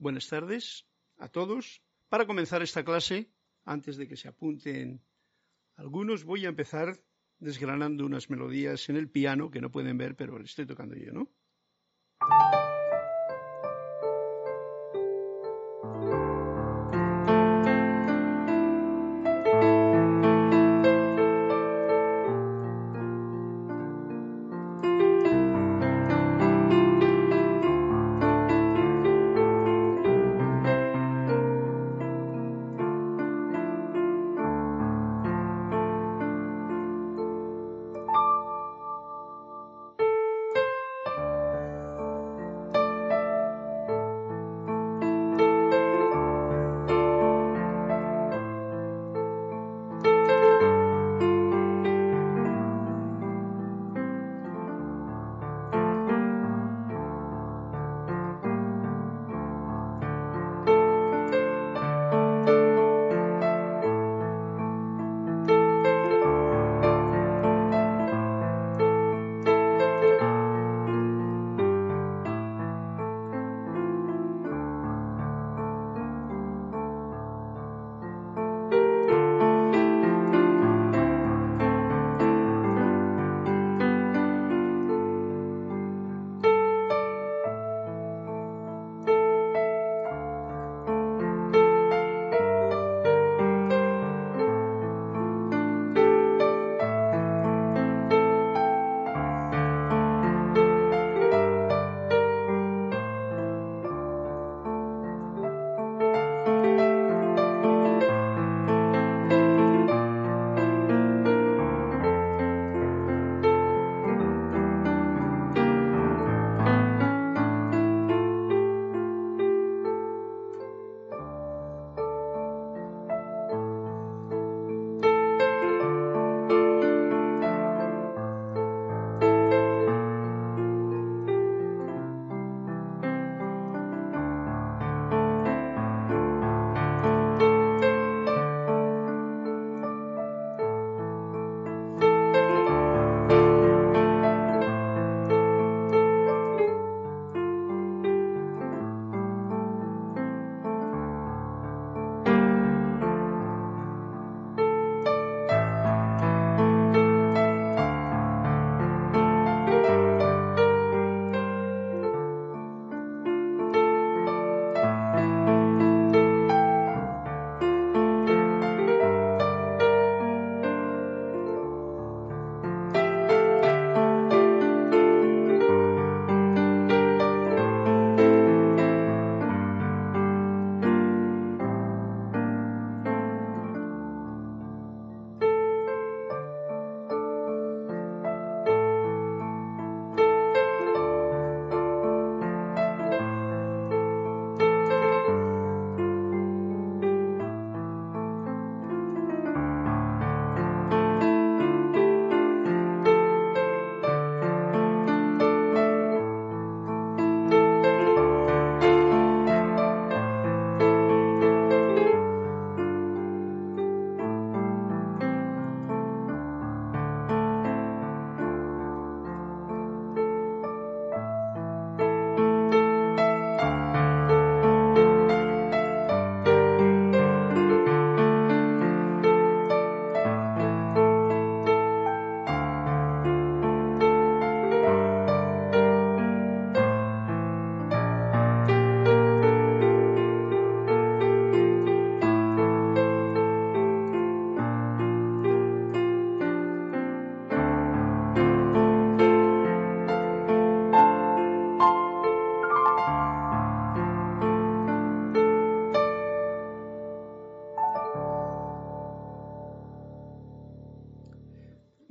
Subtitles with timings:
[0.00, 0.86] buenas tardes
[1.18, 1.82] a todos.
[2.08, 3.30] Para comenzar esta clase,
[3.64, 5.00] antes de que se apunten
[5.76, 6.98] algunos, voy a empezar
[7.38, 11.12] desgranando unas melodías en el piano que no pueden ver, pero le estoy tocando yo,
[11.12, 11.30] ¿no?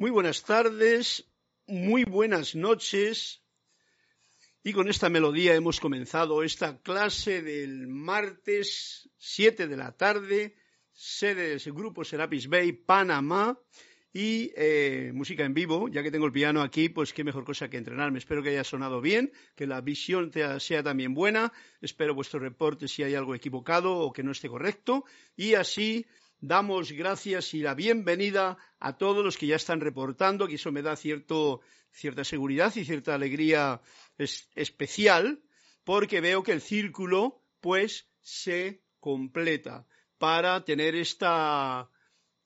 [0.09, 1.29] Buenas tardes,
[1.67, 3.43] muy buenas noches.
[4.63, 10.55] Y con esta melodía hemos comenzado esta clase del martes 7 de la tarde,
[10.91, 13.59] sede del grupo Serapis Bay, Panamá,
[14.11, 17.69] y eh, música en vivo, ya que tengo el piano aquí, pues qué mejor cosa
[17.69, 18.17] que entrenarme.
[18.17, 23.03] Espero que haya sonado bien, que la visión sea también buena, espero vuestro reporte si
[23.03, 25.05] hay algo equivocado o que no esté correcto,
[25.35, 26.07] y así
[26.39, 30.81] damos gracias y la bienvenida a todos los que ya están reportando, que eso me
[30.81, 33.81] da cierta seguridad y cierta alegría
[34.17, 35.41] especial,
[35.83, 39.85] porque veo que el círculo pues se completa
[40.17, 41.89] para tener esta,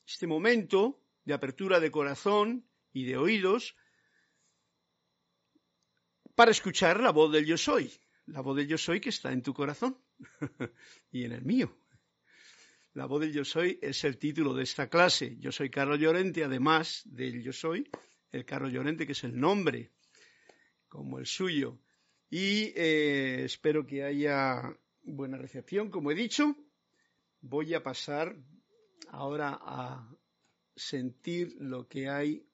[0.07, 3.75] este momento de apertura de corazón y de oídos
[6.35, 7.91] para escuchar la voz del yo soy,
[8.25, 9.97] la voz del yo soy que está en tu corazón
[11.11, 11.82] y en el mío.
[12.93, 15.35] La voz del yo soy es el título de esta clase.
[15.39, 17.89] Yo soy Carlos Llorente, además del yo soy,
[18.31, 19.89] el Carlos Llorente que es el nombre,
[20.87, 21.79] como el suyo.
[22.29, 26.55] Y eh, espero que haya buena recepción, como he dicho.
[27.41, 28.35] Voy a pasar
[29.09, 30.07] ahora a
[30.75, 32.45] sentir lo que hay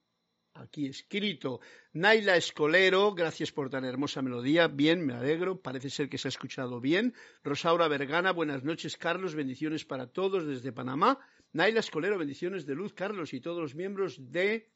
[0.59, 1.59] aquí escrito.
[1.93, 4.67] Naila Escolero, gracias por tan hermosa melodía.
[4.67, 5.59] Bien, me alegro.
[5.61, 7.13] Parece ser que se ha escuchado bien.
[7.43, 9.35] Rosaura Vergana, buenas noches, Carlos.
[9.35, 11.19] Bendiciones para todos desde Panamá.
[11.53, 14.69] Naila Escolero, bendiciones de luz, Carlos, y todos los miembros de,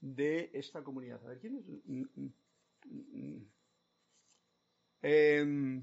[0.00, 1.20] de esta comunidad.
[1.24, 1.64] A ver, ¿quién es?
[5.02, 5.82] Em,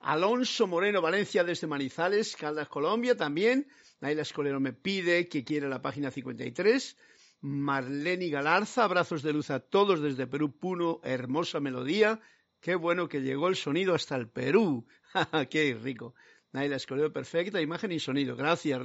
[0.00, 3.68] Alonso Moreno Valencia desde Manizales, Caldas, Colombia también.
[4.00, 6.96] Naila Escolero me pide que quiera la página 53.
[7.44, 12.18] Marlene Galarza, abrazos de luz a todos desde Perú, Puno, hermosa melodía.
[12.58, 14.86] Qué bueno que llegó el sonido hasta el Perú.
[15.50, 16.14] Qué rico.
[16.52, 18.34] Naila Escolero, perfecta, imagen y sonido.
[18.34, 18.80] Gracias.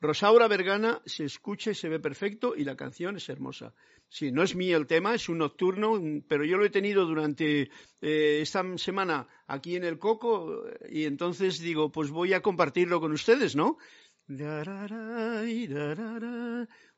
[0.00, 3.74] Rosaura Vergana se escucha y se ve perfecto y la canción es hermosa.
[4.08, 7.62] Sí, no es mío el tema, es un nocturno, pero yo lo he tenido durante
[8.00, 13.10] eh, esta semana aquí en el Coco y entonces digo, pues voy a compartirlo con
[13.10, 13.76] ustedes, ¿no?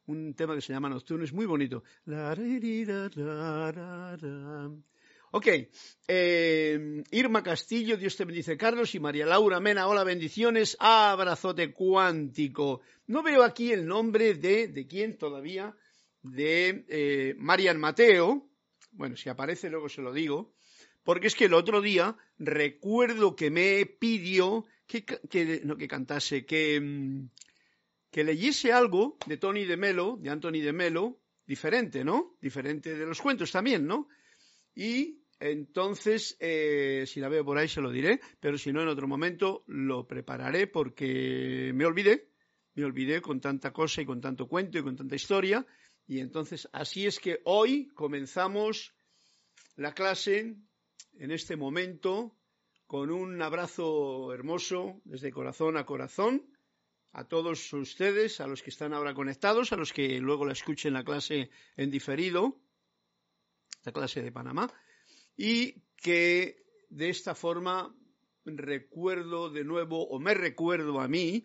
[0.07, 1.85] Un tema que se llama Nocturno, es muy bonito.
[5.33, 5.47] Ok,
[6.09, 12.81] eh, Irma Castillo, Dios te bendice, Carlos, y María Laura Mena, hola, bendiciones, abrazote cuántico.
[13.07, 15.77] No veo aquí el nombre de, ¿de quién todavía?
[16.23, 18.51] De eh, Marian Mateo,
[18.91, 20.53] bueno, si aparece luego se lo digo,
[21.05, 27.29] porque es que el otro día recuerdo que me pidió que, que cantase, que, mm,
[28.11, 32.37] que leyese algo de Tony de Melo, de Anthony de Melo, diferente, ¿no?
[32.41, 34.09] Diferente de los cuentos también, ¿no?
[34.75, 38.89] Y entonces, eh, si la veo por ahí se lo diré, pero si no en
[38.89, 42.29] otro momento lo prepararé porque me olvidé,
[42.75, 45.65] me olvidé con tanta cosa y con tanto cuento y con tanta historia.
[46.07, 48.93] Y entonces, así es que hoy comenzamos
[49.77, 50.57] la clase
[51.19, 52.37] en este momento
[52.91, 56.43] con un abrazo hermoso desde corazón a corazón
[57.13, 60.95] a todos ustedes, a los que están ahora conectados, a los que luego la escuchen
[60.95, 62.61] la clase en diferido,
[63.85, 64.69] la clase de Panamá,
[65.37, 67.95] y que de esta forma
[68.45, 71.45] recuerdo de nuevo, o me recuerdo a mí,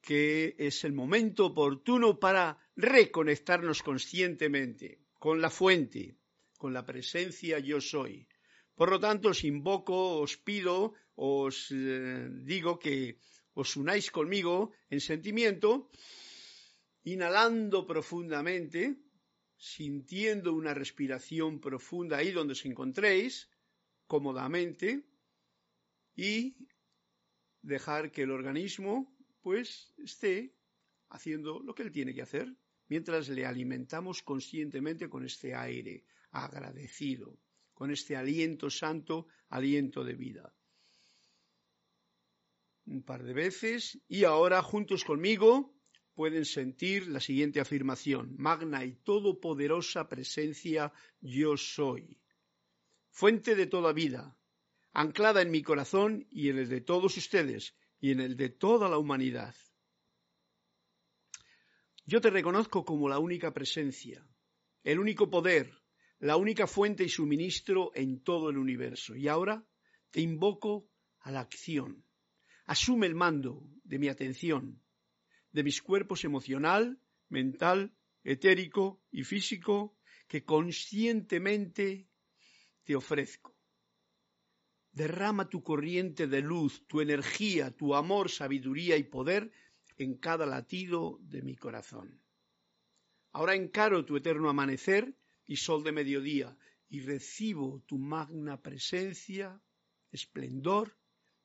[0.00, 6.16] que es el momento oportuno para reconectarnos conscientemente con la fuente,
[6.58, 8.26] con la presencia yo soy.
[8.74, 13.18] Por lo tanto, os invoco, os pido, os eh, digo que
[13.54, 15.90] os unáis conmigo en sentimiento,
[17.06, 18.98] inhalando profundamente,
[19.56, 23.48] sintiendo una respiración profunda ahí donde os encontréis,
[24.06, 25.06] cómodamente,
[26.16, 26.56] y
[27.62, 30.54] dejar que el organismo pues esté
[31.10, 32.46] haciendo lo que él tiene que hacer
[32.88, 37.38] mientras le alimentamos conscientemente con este aire agradecido,
[37.74, 40.54] con este aliento santo, aliento de vida
[42.86, 45.74] un par de veces y ahora juntos conmigo
[46.14, 48.34] pueden sentir la siguiente afirmación.
[48.38, 52.20] Magna y todopoderosa presencia yo soy.
[53.10, 54.36] Fuente de toda vida,
[54.92, 58.88] anclada en mi corazón y en el de todos ustedes y en el de toda
[58.88, 59.54] la humanidad.
[62.06, 64.26] Yo te reconozco como la única presencia,
[64.82, 65.72] el único poder,
[66.26, 69.14] la única fuente y suministro en todo el universo.
[69.14, 69.64] Y ahora
[70.10, 70.88] te invoco
[71.20, 72.04] a la acción
[72.66, 74.80] asume el mando de mi atención,
[75.52, 79.96] de mis cuerpos emocional, mental, etérico y físico
[80.28, 82.08] que conscientemente
[82.84, 83.54] te ofrezco.
[84.92, 89.52] Derrama tu corriente de luz, tu energía, tu amor, sabiduría y poder
[89.96, 92.20] en cada latido de mi corazón.
[93.32, 95.16] Ahora encaro tu eterno amanecer
[95.46, 96.56] y sol de mediodía
[96.88, 99.60] y recibo tu magna presencia,
[100.10, 100.96] esplendor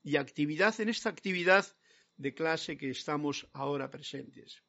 [0.04, 1.66] y actividad en esta actividad
[2.18, 4.62] de clase que estamos ahora presentes.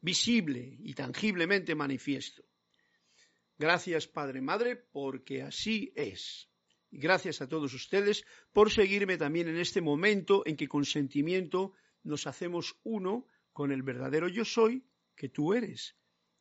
[0.00, 2.44] Visible y tangiblemente manifiesto.
[3.58, 6.48] Gracias, Padre Madre, porque así es.
[6.90, 11.74] Y gracias a todos ustedes por seguirme también en este momento en que con sentimiento
[12.02, 14.84] nos hacemos uno con el verdadero yo soy
[15.14, 15.96] que tú eres,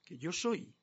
[0.06, 0.74] que yo soy,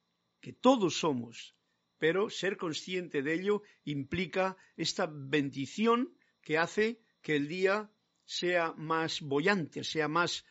[0.46, 1.56] que todos somos.
[1.98, 7.90] Pero ser consciente de ello implica esta bendición que hace que el día
[8.24, 10.44] sea más bollante, sea más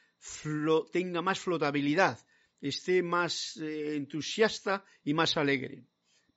[0.92, 2.20] tenga más flotabilidad,
[2.60, 5.86] esté más eh, entusiasta y más alegre,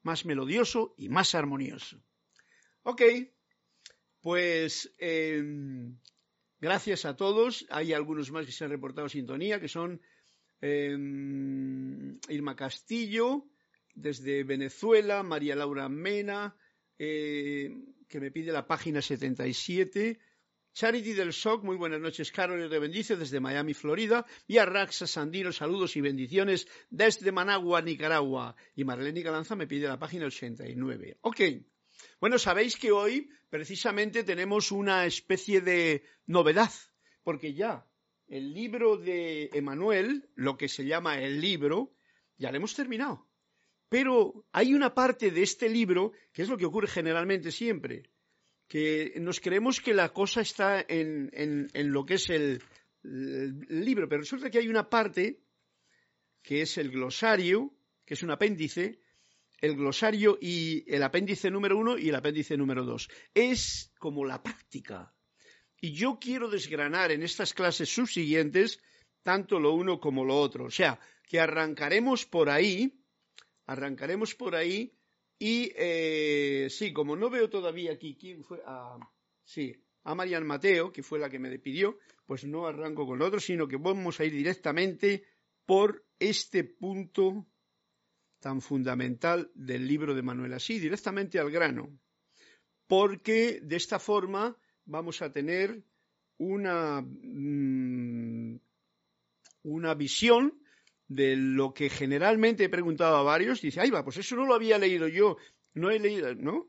[0.02, 2.00] más melodioso y más armonioso.
[2.84, 3.02] Ok,
[4.20, 5.98] pues em,
[6.60, 7.66] gracias a todos.
[7.70, 10.00] Hay algunos más que se han reportado sintonía, que son
[10.60, 13.46] em, Irma Castillo,
[13.94, 16.56] desde Venezuela, María Laura Mena,
[16.98, 17.70] eh,
[18.08, 20.18] que me pide la página 77,
[20.72, 25.08] Charity del SOC, muy buenas noches, Carol te bendice desde Miami, Florida, y a Raxa
[25.08, 28.54] Sandino, saludos y bendiciones desde Managua, Nicaragua.
[28.76, 31.18] Y Marlene Galanza me pide la página 89.
[31.22, 31.40] Ok.
[32.20, 36.70] Bueno, sabéis que hoy precisamente tenemos una especie de novedad,
[37.24, 37.87] porque ya
[38.28, 41.94] el libro de Emanuel, lo que se llama el libro,
[42.36, 43.26] ya lo hemos terminado.
[43.88, 48.10] Pero hay una parte de este libro, que es lo que ocurre generalmente siempre,
[48.68, 52.62] que nos creemos que la cosa está en, lo que es el,
[53.02, 55.40] libro, pero resulta que hay una parte
[56.42, 57.72] que es el glosario,
[58.04, 59.00] que es un apéndice,
[59.60, 63.08] el glosario y el apéndice número uno y el apéndice número dos.
[63.34, 65.14] Es como la práctica.
[65.80, 68.80] Y yo quiero desgranar en estas clases subsiguientes
[69.22, 70.64] tanto lo uno como lo otro.
[70.64, 73.04] O sea, que arrancaremos por ahí,
[73.66, 74.92] arrancaremos por ahí
[75.38, 78.98] y eh, sí, como no veo todavía aquí quién fue, a,
[79.44, 83.26] sí, a Marian Mateo, que fue la que me pidió, pues no arranco con lo
[83.26, 85.24] otro, sino que vamos a ir directamente
[85.64, 87.46] por este punto
[88.40, 91.98] tan fundamental del libro de Manuel Así, directamente al grano,
[92.86, 94.56] porque de esta forma
[94.88, 95.82] vamos a tener
[96.38, 98.58] una, mm,
[99.64, 100.60] una visión
[101.06, 104.54] de lo que generalmente he preguntado a varios, dice, ay va, pues eso no lo
[104.54, 105.36] había leído yo,
[105.74, 106.68] no he leído, ¿no?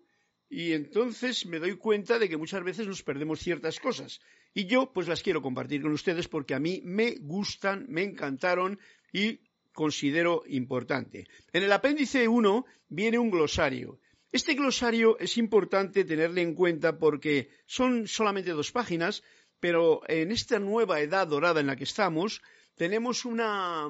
[0.50, 4.20] Y entonces me doy cuenta de que muchas veces nos perdemos ciertas cosas.
[4.54, 8.80] Y yo pues las quiero compartir con ustedes porque a mí me gustan, me encantaron
[9.14, 9.42] y
[9.74, 11.28] considero importante.
[11.54, 14.00] En el apéndice 1 viene un glosario.
[14.32, 19.24] Este glosario es importante tenerle en cuenta porque son solamente dos páginas,
[19.60, 22.42] pero en esta nueva edad dorada en la que estamos,
[22.76, 23.90] tenemos una,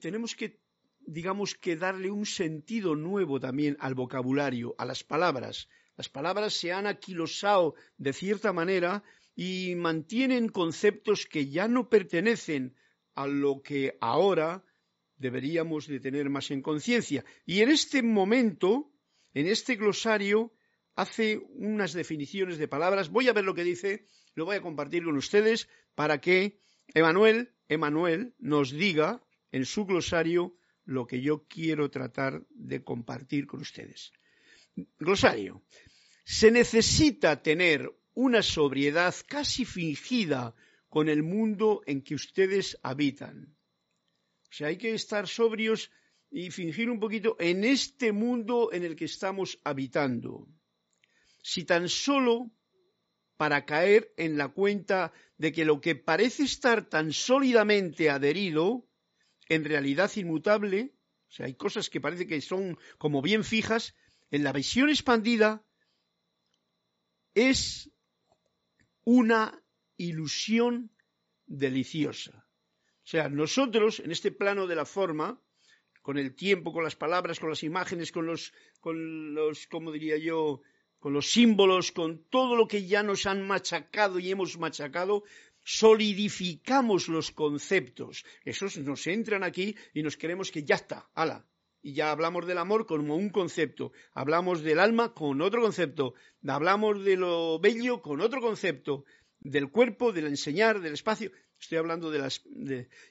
[0.00, 0.60] tenemos que,
[1.00, 5.68] digamos, que darle un sentido nuevo también al vocabulario, a las palabras.
[5.96, 9.02] Las palabras se han aquilosado de cierta manera
[9.34, 12.76] y mantienen conceptos que ya no pertenecen
[13.14, 14.62] a lo que ahora
[15.16, 17.24] deberíamos de tener más en conciencia.
[17.46, 18.92] Y en este momento,
[19.32, 20.52] en este glosario,
[20.94, 23.10] hace unas definiciones de palabras.
[23.10, 27.54] Voy a ver lo que dice, lo voy a compartir con ustedes para que Emanuel,
[27.68, 34.12] Emanuel nos diga en su glosario lo que yo quiero tratar de compartir con ustedes.
[34.98, 35.62] Glosario.
[36.24, 40.54] Se necesita tener una sobriedad casi fingida
[40.88, 43.56] con el mundo en que ustedes habitan.
[44.54, 45.90] O sea, hay que estar sobrios
[46.30, 50.46] y fingir un poquito en este mundo en el que estamos habitando.
[51.42, 52.52] Si tan solo
[53.36, 58.88] para caer en la cuenta de que lo que parece estar tan sólidamente adherido
[59.48, 60.94] en realidad inmutable,
[61.30, 63.96] o sea, hay cosas que parece que son como bien fijas,
[64.30, 65.66] en la visión expandida
[67.34, 67.90] es
[69.02, 69.60] una
[69.96, 70.92] ilusión
[71.44, 72.43] deliciosa.
[73.04, 75.38] O sea, nosotros en este plano de la forma,
[76.00, 80.16] con el tiempo, con las palabras, con las imágenes, con los, con los, como diría
[80.16, 80.62] yo,
[80.98, 85.24] con los símbolos, con todo lo que ya nos han machacado y hemos machacado,
[85.62, 88.24] solidificamos los conceptos.
[88.44, 91.46] Esos nos entran aquí y nos queremos que ya está, ala.
[91.82, 96.14] Y ya hablamos del amor como un concepto, hablamos del alma con otro concepto,
[96.46, 99.04] hablamos de lo bello con otro concepto,
[99.40, 101.30] del cuerpo, del enseñar, del espacio.
[101.60, 102.42] Estoy hablando de las.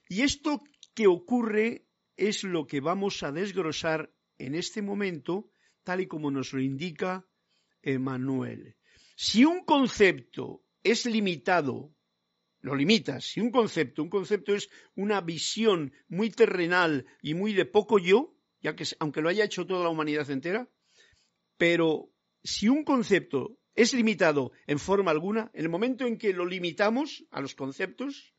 [0.10, 5.50] Y esto que ocurre es lo que vamos a desgrosar en este momento,
[5.84, 7.26] tal y como nos lo indica
[7.82, 8.76] Emanuel.
[9.16, 11.94] Si un concepto es limitado
[12.64, 13.26] lo limitas.
[13.26, 18.36] Si un concepto, un concepto es una visión muy terrenal y muy de poco yo,
[18.62, 20.68] ya que aunque lo haya hecho toda la humanidad entera,
[21.58, 22.10] pero
[22.42, 27.26] si un concepto es limitado en forma alguna, en el momento en que lo limitamos
[27.32, 28.34] a los conceptos,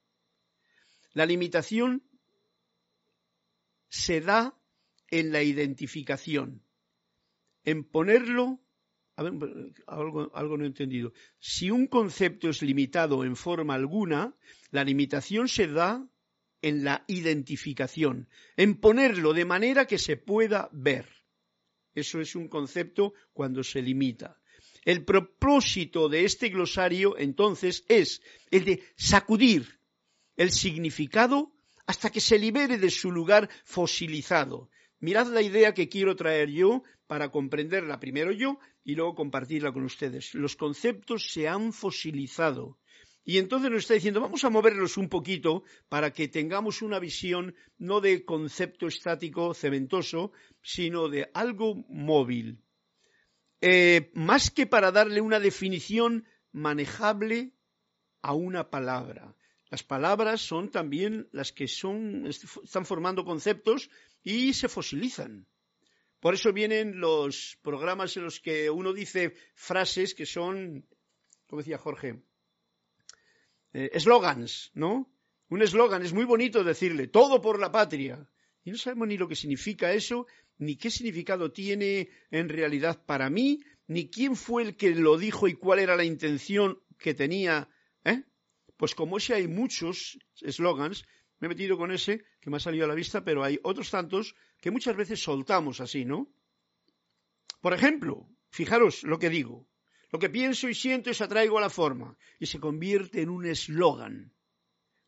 [1.12, 2.02] la limitación
[3.88, 4.56] se da
[5.10, 6.62] en la identificación,
[7.64, 8.60] en ponerlo
[9.16, 9.32] a ver,
[9.86, 11.12] algo, algo no he entendido.
[11.38, 14.34] Si un concepto es limitado en forma alguna,
[14.70, 16.04] la limitación se da
[16.62, 21.06] en la identificación, en ponerlo de manera que se pueda ver.
[21.94, 24.40] Eso es un concepto cuando se limita.
[24.84, 29.80] El propósito de este glosario entonces es el de sacudir
[30.36, 31.52] el significado
[31.86, 34.70] hasta que se libere de su lugar fosilizado.
[35.00, 39.84] Mirad la idea que quiero traer yo para comprenderla primero yo y luego compartirla con
[39.84, 40.34] ustedes.
[40.34, 42.78] Los conceptos se han fosilizado.
[43.24, 47.54] Y entonces nos está diciendo, vamos a moverlos un poquito para que tengamos una visión
[47.78, 52.63] no de concepto estático, cementoso, sino de algo móvil.
[53.66, 57.54] Eh, más que para darle una definición manejable
[58.20, 59.34] a una palabra.
[59.70, 63.88] Las palabras son también las que son, están formando conceptos
[64.22, 65.46] y se fosilizan.
[66.20, 70.86] Por eso vienen los programas en los que uno dice frases que son,
[71.46, 72.22] como decía Jorge,
[73.72, 75.10] eh, eslogans, ¿no?
[75.48, 78.28] Un eslogan es muy bonito decirle todo por la patria.
[78.62, 80.26] Y no sabemos ni lo que significa eso,
[80.58, 85.48] ni qué significado tiene en realidad para mí, ni quién fue el que lo dijo
[85.48, 87.68] y cuál era la intención que tenía.
[88.04, 88.22] ¿eh?
[88.76, 91.04] Pues como ese hay muchos eslogans,
[91.40, 93.90] me he metido con ese que me ha salido a la vista, pero hay otros
[93.90, 96.32] tantos que muchas veces soltamos así, ¿no?
[97.60, 99.68] Por ejemplo, fijaros lo que digo.
[100.10, 103.46] Lo que pienso y siento es atraigo a la forma y se convierte en un
[103.46, 104.32] eslogan.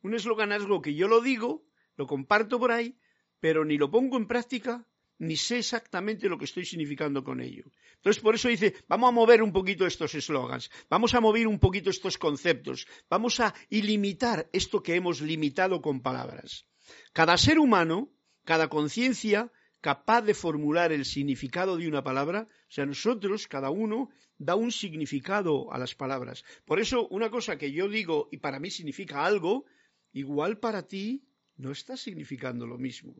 [0.02, 1.64] Un eslogan es algo que yo lo digo,
[1.96, 2.98] lo comparto por ahí,
[3.38, 4.86] pero ni lo pongo en práctica
[5.18, 7.64] ni sé exactamente lo que estoy significando con ello.
[7.96, 11.58] Entonces, por eso dice, vamos a mover un poquito estos eslogans, vamos a mover un
[11.58, 16.66] poquito estos conceptos, vamos a ilimitar esto que hemos limitado con palabras.
[17.12, 18.10] Cada ser humano,
[18.44, 24.10] cada conciencia capaz de formular el significado de una palabra, o sea, nosotros, cada uno,
[24.38, 26.44] da un significado a las palabras.
[26.64, 29.64] Por eso, una cosa que yo digo y para mí significa algo,
[30.12, 31.24] igual para ti
[31.56, 33.14] no está significando lo mismo.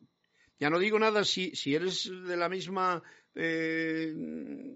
[0.58, 3.02] Ya no digo nada si, eres de la misma,
[3.34, 4.14] eh,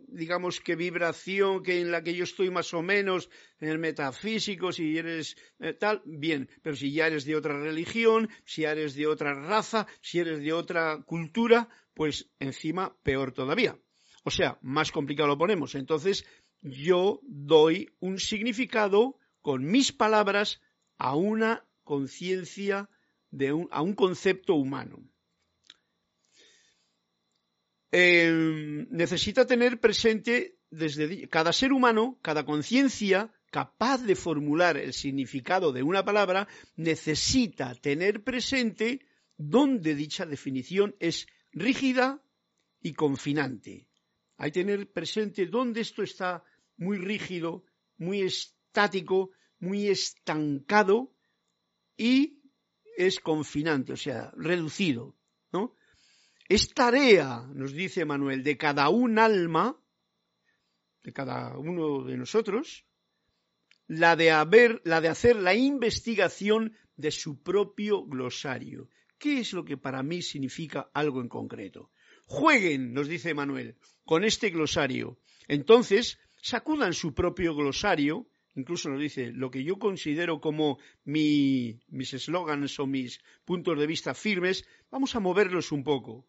[0.08, 4.72] digamos que vibración que en la que yo estoy más o menos, en el metafísico,
[4.72, 9.06] si eres eh, tal, bien, pero si ya eres de otra religión, si eres de
[9.06, 13.78] otra raza, si eres de otra cultura, pues encima peor todavía.
[14.24, 15.74] O sea, más complicado lo ponemos.
[15.74, 16.26] Entonces,
[16.60, 20.60] yo doy un significado con mis palabras
[20.98, 22.90] a una conciencia,
[23.70, 25.09] a un concepto humano.
[27.92, 35.72] Em, necesita tener presente desde cada ser humano, cada conciencia capaz de formular el significado
[35.72, 39.00] de una palabra, necesita tener presente
[39.36, 42.22] dónde dicha definición es rígida
[42.80, 43.88] y confinante.
[44.36, 46.44] Hay que tener presente dónde esto está
[46.76, 47.64] muy rígido,
[47.98, 51.12] muy estático, muy estancado
[51.96, 52.40] y
[52.96, 55.16] es confinante, o sea, reducido.
[56.50, 59.80] Es tarea, nos dice Manuel, de cada un alma,
[61.04, 62.84] de cada uno de nosotros,
[63.86, 68.88] la de, haber, la de hacer la investigación de su propio glosario.
[69.16, 71.92] ¿Qué es lo que para mí significa algo en concreto?
[72.26, 75.20] Jueguen, nos dice Manuel, con este glosario.
[75.46, 81.78] Entonces, sacudan su propio glosario, incluso nos dice lo que yo considero como mis
[82.12, 86.26] eslogans o mis puntos de vista firmes, vamos a moverlos un poco.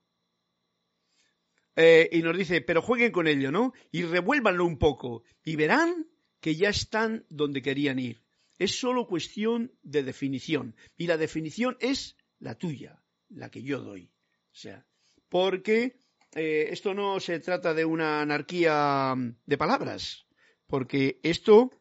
[1.76, 3.74] Eh, y nos dice, pero jueguen con ello, ¿no?
[3.92, 6.08] Y revuélvanlo un poco y verán
[6.40, 8.24] que ya están donde querían ir.
[8.60, 10.76] Es solo cuestión de definición.
[10.98, 14.12] Y la definición es la tuya, la que yo doy.
[14.52, 14.86] O sea,
[15.30, 15.98] porque
[16.36, 20.26] eh, esto no se trata de una anarquía de palabras,
[20.68, 21.72] porque esto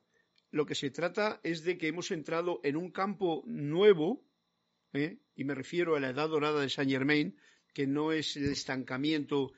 [0.51, 4.25] lo que se trata es de que hemos entrado en un campo nuevo,
[4.93, 5.19] ¿eh?
[5.37, 7.37] y me refiero a la edad dorada de Saint Germain,
[7.73, 9.53] que no es el estancamiento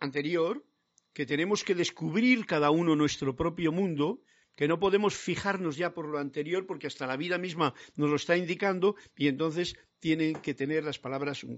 [0.00, 0.64] anterior,
[1.12, 4.22] que tenemos que descubrir cada uno nuestro propio mundo,
[4.54, 8.16] que no podemos fijarnos ya por lo anterior porque hasta la vida misma nos lo
[8.16, 11.56] está indicando y entonces tienen que tener las palabras un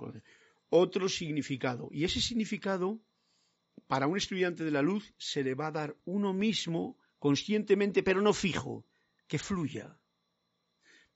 [0.70, 1.88] otro significado.
[1.92, 3.00] Y ese significado,
[3.86, 8.22] para un estudiante de la luz, se le va a dar uno mismo conscientemente, pero
[8.22, 8.86] no fijo,
[9.26, 9.99] que fluya.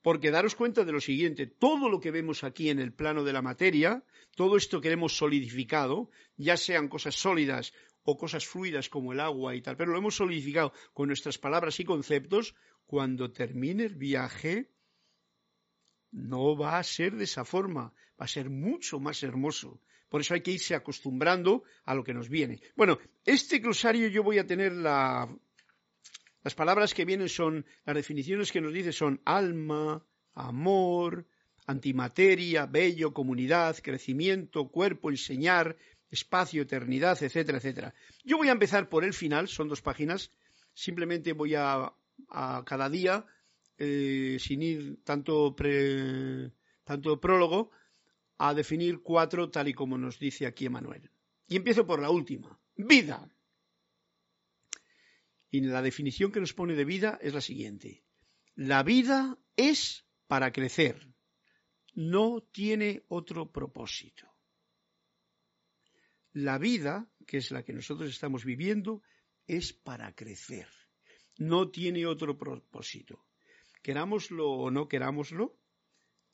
[0.05, 3.33] Porque daros cuenta de lo siguiente, todo lo que vemos aquí en el plano de
[3.33, 4.03] la materia,
[4.35, 9.55] todo esto que hemos solidificado, ya sean cosas sólidas o cosas fluidas como el agua
[9.55, 12.53] y tal, pero lo hemos solidificado con nuestras palabras y conceptos,
[12.85, 14.69] cuando termine el viaje
[16.11, 17.91] no va a ser de esa forma,
[18.21, 19.81] va a ser mucho más hermoso.
[20.07, 22.61] Por eso hay que irse acostumbrando a lo que nos viene.
[22.75, 25.27] Bueno, este glosario yo voy a tener la
[26.45, 30.05] las palabras que vienen son, las definiciones que nos dice son alma,
[30.35, 31.25] amor,
[31.65, 35.75] antimateria, bello, comunidad, crecimiento, cuerpo, enseñar,
[36.11, 37.95] espacio, eternidad, etcétera, etcétera.
[38.23, 40.29] Yo voy a empezar por el final, son dos páginas,
[40.75, 41.91] simplemente voy a,
[42.63, 43.25] cada día,
[43.79, 45.55] eh, sin ir tanto,
[46.83, 47.71] tanto prólogo,
[48.37, 51.09] a definir cuatro tal y como nos dice aquí Emanuel.
[51.47, 53.34] Y empiezo por la última, vida.
[55.55, 58.03] Y la definición que nos pone de vida es la siguiente.
[58.55, 61.07] La vida es para crecer,
[61.93, 64.27] no tiene otro propósito.
[66.33, 69.01] La vida, que es la que nosotros estamos viviendo,
[69.47, 70.67] es para crecer,
[71.37, 73.25] no tiene otro propósito.
[73.81, 75.57] Querámoslo o no querámoslo,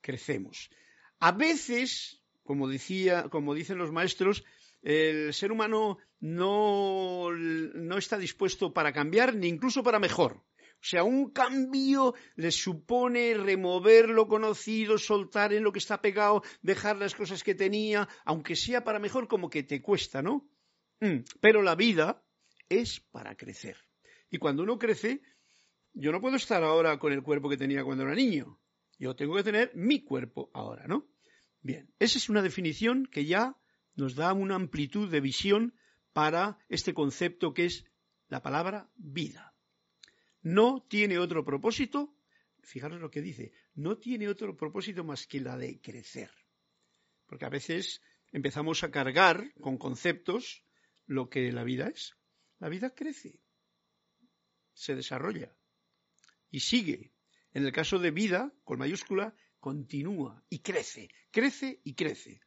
[0.02, 0.72] crecemos.
[1.20, 4.44] A veces, como decía, como dicen los maestros,
[4.82, 10.44] el ser humano no, no está dispuesto para cambiar ni incluso para mejor.
[10.82, 16.42] O sea, un cambio le supone remover lo conocido, soltar en lo que está pegado,
[16.64, 20.50] dejar las cosas que tenía, aunque sea para mejor, como que te cuesta, ¿no?
[21.00, 22.24] Mm, pero la vida
[22.68, 23.78] es para crecer.
[24.32, 25.22] Y cuando uno crece,
[25.94, 28.60] yo no puedo estar ahora con el cuerpo que tenía cuando era niño.
[28.98, 31.08] Yo tengo que tener mi cuerpo ahora, ¿no?
[31.62, 33.56] Bien, esa es una definición que ya
[34.02, 35.76] nos da una amplitud de visión
[36.12, 37.86] para este concepto que es
[38.30, 39.54] la palabra vida.
[40.42, 42.12] No tiene otro propósito,
[42.64, 46.32] fijaros lo que dice, no tiene otro propósito más que la de crecer.
[47.28, 50.64] Porque a veces empezamos a cargar con conceptos
[51.06, 52.16] lo que la vida es.
[52.58, 53.40] La vida crece,
[54.74, 55.56] se desarrolla
[56.50, 57.14] y sigue.
[57.54, 62.42] En el caso de vida, con mayúscula, continúa y crece, crece y crece.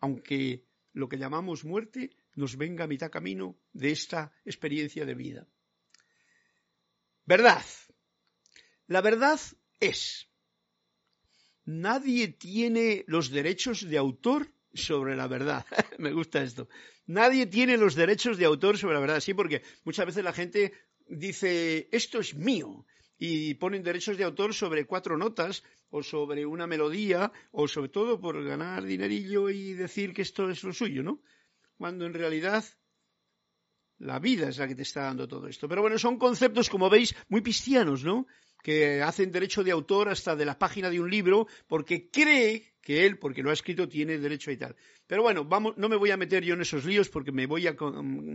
[0.00, 0.65] Aunque
[0.96, 5.46] lo que llamamos muerte nos venga a mitad camino de esta experiencia de vida.
[7.26, 7.62] Verdad.
[8.86, 9.38] La verdad
[9.78, 10.26] es,
[11.66, 15.66] nadie tiene los derechos de autor sobre la verdad.
[15.98, 16.66] Me gusta esto.
[17.04, 19.20] Nadie tiene los derechos de autor sobre la verdad.
[19.20, 20.72] Sí, porque muchas veces la gente
[21.08, 22.86] dice, esto es mío.
[23.18, 28.20] Y ponen derechos de autor sobre cuatro notas o sobre una melodía o sobre todo
[28.20, 31.20] por ganar dinerillo y decir que esto es lo suyo, ¿no?
[31.78, 32.64] Cuando en realidad
[33.98, 35.68] la vida es la que te está dando todo esto.
[35.68, 38.26] Pero bueno, son conceptos, como veis, muy cristianos, ¿no?
[38.62, 43.06] Que hacen derecho de autor hasta de la página de un libro porque cree que
[43.06, 44.76] él, porque lo ha escrito, tiene derecho y tal.
[45.06, 47.66] Pero bueno, vamos, no me voy a meter yo en esos líos porque me voy
[47.66, 47.76] a,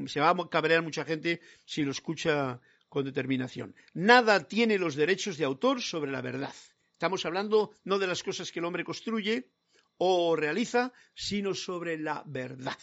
[0.07, 2.59] se va a cabrear mucha gente si lo escucha
[2.91, 3.73] con determinación.
[3.93, 6.53] Nada tiene los derechos de autor sobre la verdad.
[6.91, 9.49] Estamos hablando no de las cosas que el hombre construye
[9.95, 12.77] o realiza, sino sobre la verdad.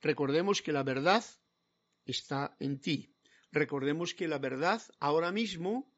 [0.00, 1.24] Recordemos que la verdad
[2.04, 3.14] está en ti.
[3.52, 5.94] Recordemos que la verdad ahora mismo,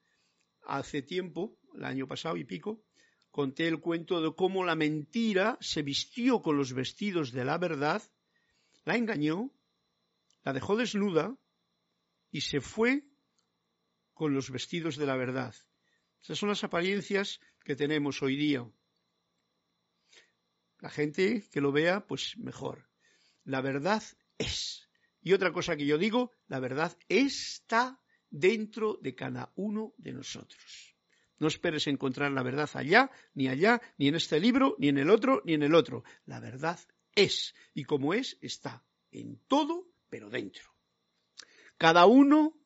[0.66, 2.84] hace tiempo, el año pasado y pico,
[3.30, 8.02] conté el cuento de cómo la mentira se vistió con los vestidos de la verdad,
[8.84, 9.50] la engañó,
[10.44, 11.34] la dejó desnuda
[12.30, 13.07] y se fue
[14.18, 15.54] con los vestidos de la verdad.
[16.20, 18.68] Esas son las apariencias que tenemos hoy día.
[20.80, 22.90] La gente que lo vea, pues mejor.
[23.44, 24.02] La verdad
[24.36, 24.88] es.
[25.22, 30.96] Y otra cosa que yo digo, la verdad está dentro de cada uno de nosotros.
[31.38, 35.10] No esperes encontrar la verdad allá, ni allá, ni en este libro, ni en el
[35.10, 36.02] otro, ni en el otro.
[36.26, 36.80] La verdad
[37.14, 37.54] es.
[37.72, 40.74] Y como es, está en todo, pero dentro.
[41.76, 42.57] Cada uno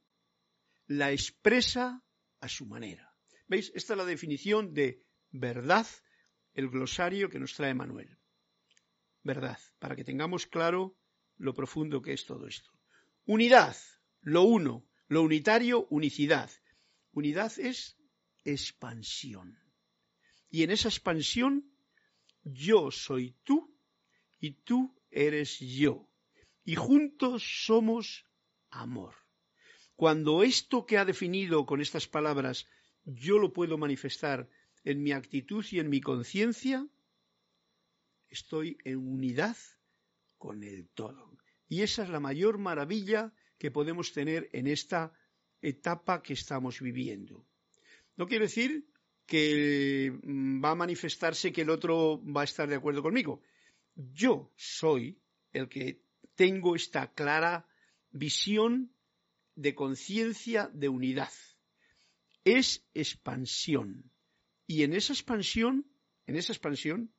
[0.87, 2.03] la expresa
[2.41, 3.15] a su manera.
[3.47, 3.73] ¿Veis?
[3.75, 5.87] Esta es la definición de verdad,
[6.55, 8.19] el glosario que nos trae Manuel.
[9.23, 10.97] Verdad, para que tengamos claro
[11.37, 12.71] lo profundo que es todo esto.
[13.25, 13.77] Unidad,
[14.21, 16.51] lo uno, lo unitario, unicidad.
[17.13, 17.97] Unidad es
[18.45, 19.59] expansión.
[20.51, 21.73] Y en esa expansión
[22.43, 23.75] yo soy tú
[24.41, 26.09] y tú eres yo.
[26.65, 28.27] Y juntos somos
[28.71, 29.22] amor.
[30.03, 32.67] Cuando esto que ha definido con estas palabras
[33.05, 34.49] yo lo puedo manifestar
[34.83, 36.89] en mi actitud y en mi conciencia,
[38.29, 39.57] estoy en unidad
[40.39, 41.39] con el todo.
[41.69, 45.13] Y esa es la mayor maravilla que podemos tener en esta
[45.61, 47.47] etapa que estamos viviendo.
[48.17, 48.89] No quiere decir
[49.25, 53.41] que mm, va a manifestarse que el otro va a estar de acuerdo conmigo.
[53.95, 55.17] Yo soy
[55.53, 56.03] el que
[56.35, 57.69] tengo esta clara
[58.11, 58.91] visión
[59.55, 61.33] de conciencia de unidad.
[62.45, 64.11] Es expansión.
[64.67, 65.87] Y en esa expansión,
[66.27, 67.13] en esa expansión,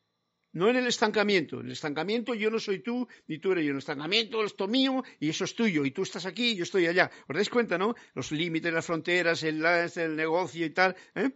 [0.54, 1.60] no en el estancamiento.
[1.60, 3.72] En el estancamiento yo no soy tú, ni tú eres yo.
[3.72, 5.84] En el estancamiento esto mío y eso es tuyo.
[5.84, 7.10] Y tú estás aquí y yo estoy allá.
[7.28, 7.96] ¿Os dais cuenta, no?
[8.13, 9.60] Los límites, las fronteras, el,
[10.15, 10.96] negocio y tal.
[11.15, 11.32] ¿eh?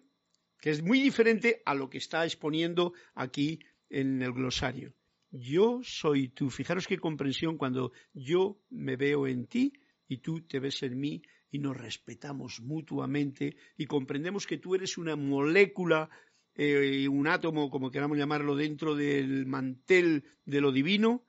[0.59, 4.93] Que es muy diferente a lo que está exponiendo aquí en el glosario.
[5.31, 6.49] Yo soy tú.
[6.49, 9.73] Fijaros qué comprensión cuando yo me veo en ti
[10.07, 14.97] y tú te ves en mí y nos respetamos mutuamente y comprendemos que tú eres
[14.97, 16.09] una molécula,
[16.55, 21.25] eh, un átomo, como queramos llamarlo, dentro del mantel de lo divino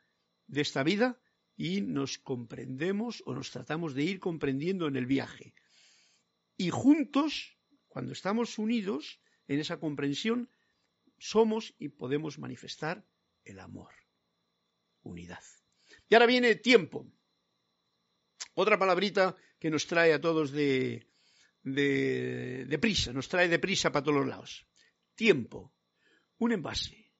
[0.47, 1.21] de esta vida
[1.57, 5.55] y nos comprendemos o nos tratamos de ir comprendiendo en el viaje.
[6.57, 7.57] Y juntos,
[7.89, 10.51] cuando estamos unidos en esa comprensión,
[11.19, 13.05] somos y podemos manifestar
[13.45, 13.93] el amor,
[15.03, 15.43] unidad.
[16.09, 17.11] Y ahora viene tiempo.
[18.61, 21.07] Otra palabrita que nos trae a todos de,
[21.63, 24.67] de, prisa, nos trae de prisa para todos los lados.
[25.15, 25.73] Tiempo,
[26.39, 27.13] un envase,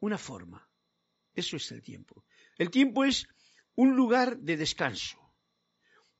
[0.00, 0.68] una forma.
[1.34, 2.24] Eso es el tiempo.
[2.58, 3.28] El tiempo es
[3.76, 5.18] un lugar de descanso.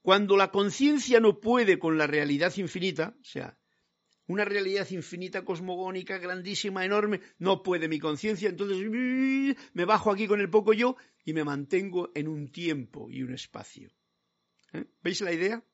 [0.01, 3.59] Cuando la conciencia no puede con la realidad infinita, o sea,
[4.29, 8.79] una realidad infinita, cosmogónica, grandísima, enorme, no puede mi conciencia, entonces
[9.73, 10.95] me bajo aquí con el poco yo
[11.25, 13.91] y me mantengo en un tiempo y un espacio.
[15.03, 15.65] ¿Veis la idea?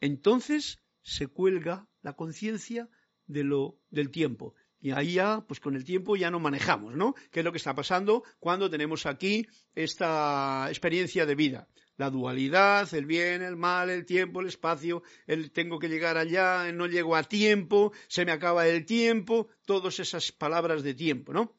[0.00, 2.88] Entonces se cuelga la conciencia
[3.26, 4.54] de lo, del tiempo.
[4.80, 7.14] Y ahí ya, pues con el tiempo ya no manejamos, ¿no?
[7.30, 11.68] ¿Qué es lo que está pasando cuando tenemos aquí esta experiencia de vida?
[11.96, 16.70] La dualidad, el bien, el mal, el tiempo, el espacio, el tengo que llegar allá,
[16.72, 21.56] no llego a tiempo, se me acaba el tiempo, todas esas palabras de tiempo, ¿no?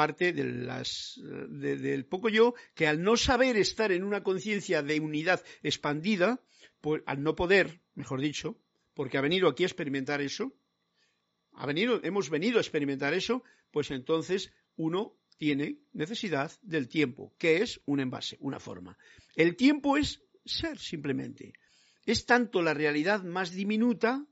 [0.00, 4.98] Parte de las, del poco yo, que al no saber estar en una conciencia de
[4.98, 6.40] unidad expandida,
[6.80, 8.58] pues, al no poder, mejor dicho,
[8.94, 10.54] porque ha venido aquí a experimentar eso,
[11.52, 17.58] ha venido, hemos venido a experimentar eso, pues entonces uno tiene necesidad del tiempo, que
[17.58, 18.96] es un envase, una forma.
[19.36, 21.52] El tiempo es ser simplemente.
[22.06, 24.24] Es tanto la realidad más diminuta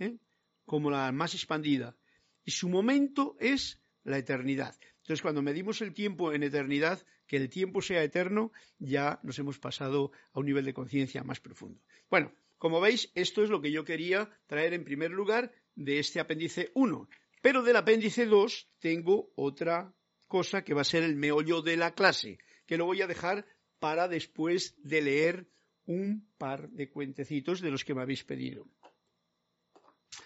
[0.00, 0.18] ¿eh?
[0.64, 1.96] como la más expandida.
[2.44, 4.76] Y su momento es la eternidad.
[5.06, 9.56] Entonces, cuando medimos el tiempo en eternidad, que el tiempo sea eterno, ya nos hemos
[9.60, 11.80] pasado a un nivel de conciencia más profundo.
[12.10, 16.18] Bueno, como veis, esto es lo que yo quería traer en primer lugar de este
[16.18, 17.08] apéndice 1.
[17.40, 19.94] Pero del apéndice 2 tengo otra
[20.26, 23.46] cosa que va a ser el meollo de la clase, que lo voy a dejar
[23.78, 25.48] para después de leer
[25.84, 28.66] un par de cuentecitos de los que me habéis pedido.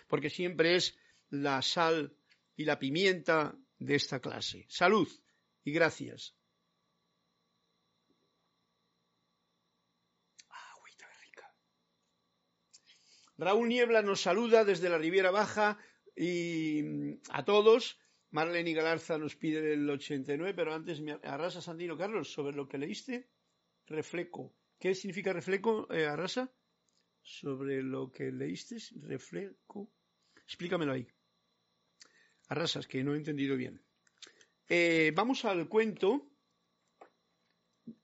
[0.08, 0.96] Porque siempre es
[1.28, 2.16] la sal
[2.56, 4.66] y la pimienta de esta clase.
[4.68, 5.08] Salud
[5.64, 6.36] y gracias.
[13.36, 15.78] Raúl Niebla nos saluda desde la Riviera Baja
[16.14, 17.98] y mm, a todos.
[18.32, 22.78] Marlene Galarza nos pide el 89, pero antes me Arrasa Sandino Carlos, sobre lo que
[22.78, 23.30] leíste,
[23.86, 24.54] reflejo.
[24.78, 26.52] ¿Qué significa reflejo, eh, Arrasa?
[27.22, 29.90] Sobre lo que leíste, reflejo.
[30.44, 31.08] Explícamelo ahí.
[32.50, 33.80] Arrasas, que no he entendido bien.
[34.68, 36.26] Eh, vamos al cuento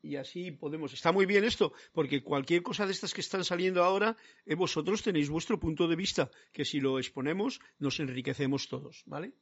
[0.03, 0.93] y así podemos.
[0.93, 5.03] Está muy bien esto, porque cualquier cosa de estas que están saliendo ahora, eh, vosotros
[5.03, 9.35] tenéis vuestro punto de vista, que si lo exponemos nos enriquecemos todos, ¿vale?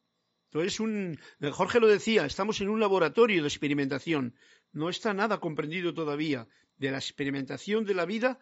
[0.47, 4.35] Entonces, un, eh, Jorge lo decía, estamos en un laboratorio de experimentación.
[4.73, 8.39] No está nada comprendido todavía de la experimentación de la vida,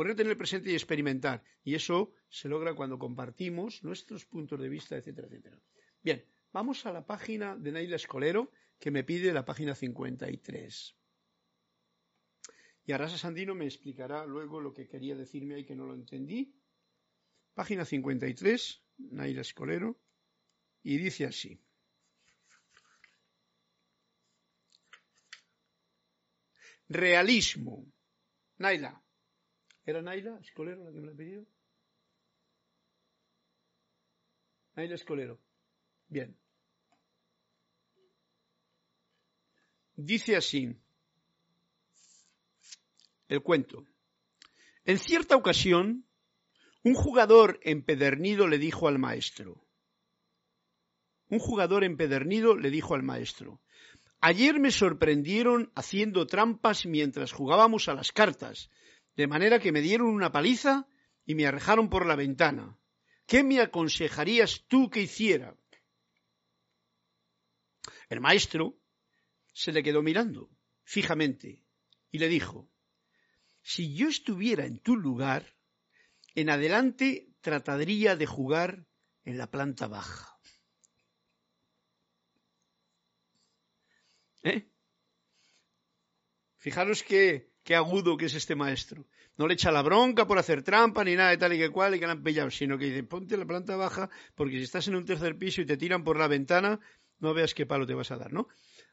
[0.00, 1.44] ponerte en el presente y experimentar.
[1.62, 5.60] Y eso se logra cuando compartimos nuestros puntos de vista, etcétera, etcétera.
[6.02, 10.96] Bien, vamos a la página de Naila Escolero, que me pide la página 53.
[12.86, 16.50] Y Arasa Sandino me explicará luego lo que quería decirme ahí que no lo entendí.
[17.52, 20.00] Página 53, Naila Escolero,
[20.82, 21.60] y dice así.
[26.88, 27.84] Realismo.
[28.56, 29.04] Naila.
[29.86, 31.44] ¿Era Naila Escolero la que me lo ha pedido?
[34.76, 35.40] Naila Escolero.
[36.08, 36.36] Bien.
[39.96, 40.76] Dice así
[43.28, 43.84] el cuento.
[44.84, 46.04] En cierta ocasión,
[46.82, 49.64] un jugador empedernido le dijo al maestro,
[51.28, 53.60] un jugador empedernido le dijo al maestro,
[54.20, 58.68] ayer me sorprendieron haciendo trampas mientras jugábamos a las cartas,
[59.20, 60.88] de manera que me dieron una paliza
[61.26, 62.78] y me arrejaron por la ventana.
[63.26, 65.54] ¿Qué me aconsejarías tú que hiciera?
[68.08, 68.80] El maestro
[69.52, 70.48] se le quedó mirando
[70.84, 71.62] fijamente
[72.10, 72.70] y le dijo,
[73.60, 75.54] si yo estuviera en tu lugar,
[76.34, 78.86] en adelante trataría de jugar
[79.24, 80.40] en la planta baja.
[84.44, 84.66] ¿Eh?
[86.56, 89.06] Fijaros qué, qué agudo que es este maestro.
[89.36, 91.94] No le echa la bronca por hacer trampa ni nada de tal y que cual
[91.94, 94.88] y que le han pillado, sino que dice, ponte la planta baja porque si estás
[94.88, 96.80] en un tercer piso y te tiran por la ventana,
[97.20, 98.48] no veas qué palo te vas a dar, ¿no?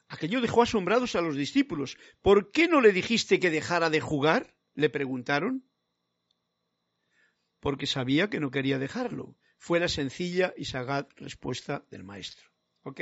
[0.10, 1.98] Aquello dejó asombrados a los discípulos.
[2.22, 4.54] ¿Por qué no le dijiste que dejara de jugar?
[4.76, 5.64] Le preguntaron
[7.60, 9.36] porque sabía que no quería dejarlo.
[9.58, 12.52] Fue la sencilla y sagaz respuesta del maestro.
[12.84, 13.02] ¿Ok?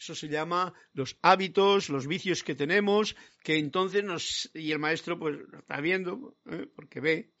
[0.00, 4.50] Eso se llama los hábitos, los vicios que tenemos, que entonces nos...
[4.54, 6.66] Y el maestro pues está viendo, ¿eh?
[6.74, 7.34] porque ve,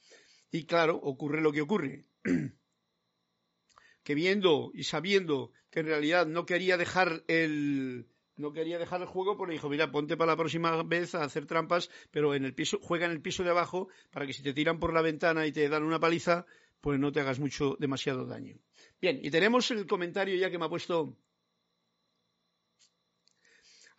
[0.50, 2.04] y claro, ocurre lo que ocurre.
[4.02, 9.06] que viendo y sabiendo que en realidad no quería dejar el, no quería dejar el
[9.06, 12.44] juego, pues le dijo, mira, ponte para la próxima vez a hacer trampas, pero en
[12.44, 15.00] el piso, juega en el piso de abajo para que si te tiran por la
[15.00, 16.44] ventana y te dan una paliza,
[16.82, 18.56] pues no te hagas mucho, demasiado daño.
[19.00, 21.16] Bien, y tenemos el comentario ya que me ha puesto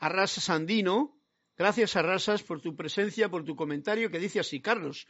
[0.01, 1.17] Arrasas Sandino.
[1.55, 5.07] Gracias, Arrasas, por tu presencia, por tu comentario que dice así, Carlos,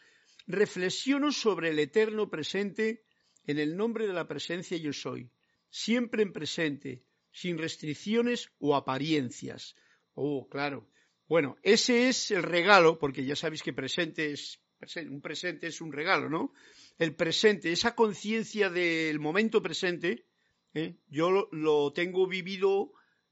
[0.48, 3.06] reflexiono sobre el eterno presente
[3.48, 5.32] en el nombre de la presencia yo soy,
[5.70, 9.76] siempre en presente, sin restricciones o apariencias.
[10.14, 10.90] Oh, claro.
[11.26, 14.60] Bueno, ese es el regalo, porque ya sabéis que presente es
[15.10, 16.54] un presente es un regalo, ¿no?
[16.98, 20.26] El presente, esa conciencia del momento presente,
[20.74, 20.98] ¿eh?
[21.08, 22.92] yo lo, tengo vivido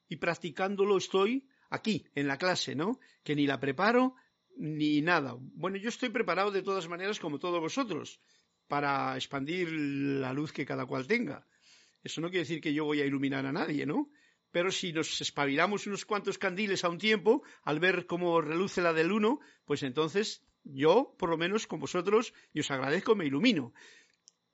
[0.10, 3.00] y practicándolo estoy aquí, en la clase, ¿no?
[3.24, 4.16] Que ni la preparo
[4.58, 5.36] ni nada.
[5.40, 8.20] Bueno, yo estoy preparado de todas maneras como todos vosotros
[8.68, 11.48] para expandir la luz que cada cual tenga.
[12.04, 14.10] Eso no quiere decir que yo voy a iluminar a nadie, ¿no?
[14.52, 18.94] Pero si nos espabilamos unos cuantos candiles a un tiempo, al ver cómo reluce la
[18.94, 23.74] del uno, pues entonces yo, por lo menos con vosotros, y os agradezco, me ilumino.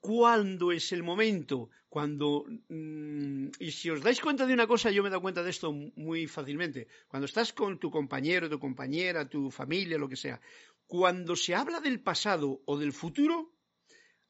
[0.00, 1.70] ¿Cuándo es el momento?
[1.88, 2.44] Cuando.
[2.68, 5.50] Mm, y si os dais cuenta de una cosa, yo me he dado cuenta de
[5.50, 6.88] esto muy fácilmente.
[7.08, 10.40] Cuando estás con tu compañero, tu compañera, tu familia, lo que sea,
[10.86, 13.52] cuando se habla del pasado o del futuro,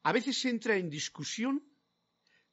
[0.03, 1.63] a veces entra en discusión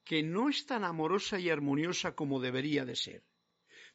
[0.04, 3.24] que no es tan amorosa y armoniosa como debería de ser.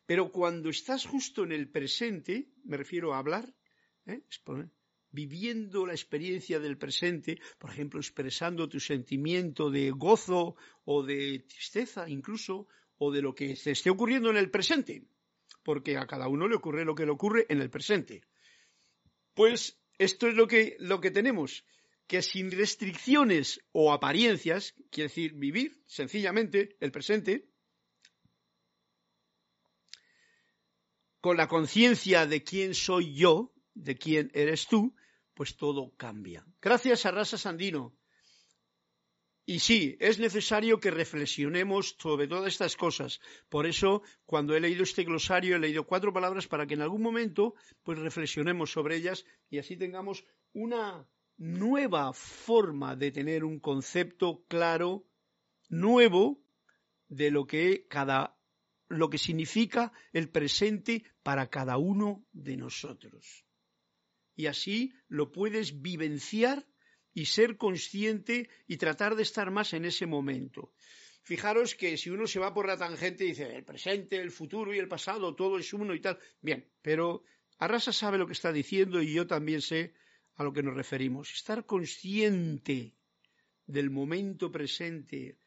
[0.05, 3.53] Pero cuando estás justo en el presente, me refiero a hablar,
[4.07, 4.23] ¿eh?
[5.11, 12.09] Viviendo la experiencia del presente, por ejemplo, expresando tu sentimiento de gozo o de tristeza
[12.09, 12.67] incluso,
[12.97, 15.03] o de lo que te esté ocurriendo en el presente,
[15.63, 18.21] porque a cada uno le ocurre lo que le ocurre en el presente.
[19.33, 21.63] Pues esto es lo que, lo que tenemos
[22.09, 27.47] que sin restricciones o apariencias, quiere decir vivir sencillamente el presente,
[31.21, 34.95] con la conciencia de quién soy yo, de quién eres tú,
[35.39, 36.45] pues todo cambia.
[36.61, 37.95] Gracias a Rasa Sandino.
[39.45, 43.21] Y sí, es necesario que reflexionemos sobre todas estas cosas.
[43.47, 47.01] Por eso, cuando he leído este glosario, he leído cuatro palabras para que en algún
[47.01, 54.43] momento, pues reflexionemos sobre ellas y así tengamos una nueva forma de tener un concepto
[54.49, 55.05] claro,
[55.69, 56.43] nuevo,
[57.07, 58.35] de lo que cada
[58.89, 63.45] lo que significa el presente para cada uno de nosotros.
[64.39, 66.65] Y así lo puedes vivenciar
[67.13, 70.71] y ser consciente y tratar de estar más en ese momento.
[71.23, 74.73] Fijaros que si uno se va por la tangente y dice el presente, el futuro
[74.73, 77.25] y el pasado, todo es uno y tal, bien, pero
[77.57, 79.93] Arrasa sabe lo que está diciendo y yo también sé
[80.35, 81.33] a lo que nos referimos.
[81.33, 82.95] Estar consciente
[83.65, 85.37] del momento presente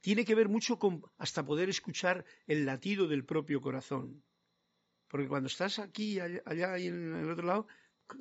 [0.00, 4.22] tiene que ver mucho con hasta poder escuchar el latido del propio corazón.
[5.10, 7.66] Porque cuando estás aquí, allá, en el otro lado,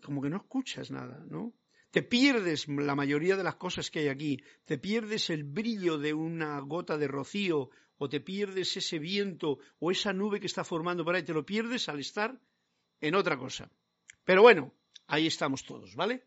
[0.03, 1.53] como que no escuchas nada, ¿no?
[1.91, 6.13] Te pierdes la mayoría de las cosas que hay aquí, te pierdes el brillo de
[6.13, 11.05] una gota de rocío, o te pierdes ese viento o esa nube que está formando
[11.05, 12.39] por ahí, te lo pierdes al estar
[13.01, 13.71] en otra cosa.
[14.23, 14.73] Pero bueno,
[15.11, 16.21] Ahí estamos todos, ¿vale?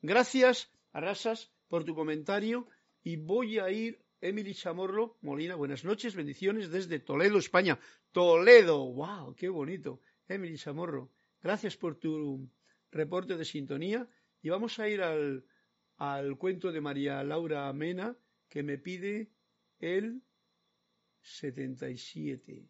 [0.00, 2.68] Gracias, Arrasas, por tu comentario
[3.02, 7.80] y voy a ir, Emily Chamorro, Molina, buenas noches, bendiciones desde Toledo, España.
[8.12, 10.00] Toledo, wow, qué bonito.
[10.28, 11.10] Emily Chamorro,
[11.42, 12.48] gracias por tu
[12.90, 14.08] reporte de sintonía
[14.42, 15.44] y vamos a ir al,
[15.96, 18.16] al cuento de María Laura Mena
[18.48, 19.30] que me pide
[19.78, 20.22] el
[21.20, 22.68] 77.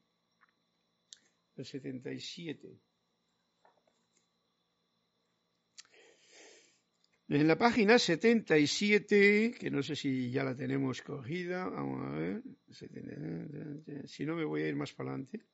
[1.56, 2.80] El 77.
[7.30, 12.42] En la página 77, que no sé si ya la tenemos cogida, vamos a ver,
[14.06, 15.44] si no me voy a ir más para adelante.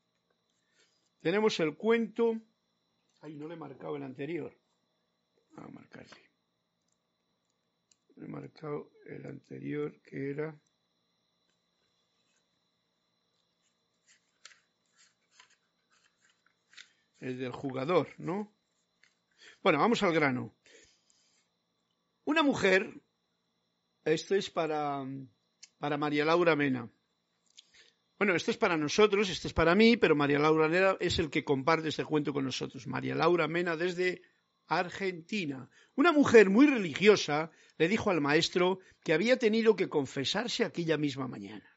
[1.20, 2.40] Tenemos el cuento,
[3.22, 4.56] ay, no le he marcado el anterior,
[5.56, 6.30] a marcarle.
[8.18, 10.56] He marcado el anterior que era...
[17.18, 18.54] El del jugador, ¿no?
[19.60, 20.54] Bueno, vamos al grano.
[22.24, 23.02] Una mujer,
[24.04, 25.04] esto es para,
[25.78, 26.90] para María Laura Mena.
[28.18, 31.28] Bueno, esto es para nosotros, esto es para mí, pero María Laura Mena es el
[31.28, 32.86] que comparte este cuento con nosotros.
[32.86, 34.22] María Laura Mena desde
[34.66, 35.68] Argentina.
[35.96, 41.28] Una mujer muy religiosa le dijo al maestro que había tenido que confesarse aquella misma
[41.28, 41.68] mañana.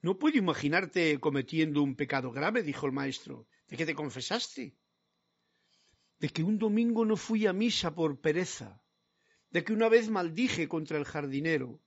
[0.00, 3.46] No puedo imaginarte cometiendo un pecado grave, dijo el maestro.
[3.68, 4.74] ¿De qué te confesaste?
[6.22, 8.70] De que un domingo no fui a misa por pereza,
[9.50, 11.80] de que una vez maldije contra el jardinero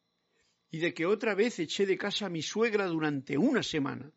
[0.70, 4.12] y de que otra vez eché de casa a mi suegra durante una semana.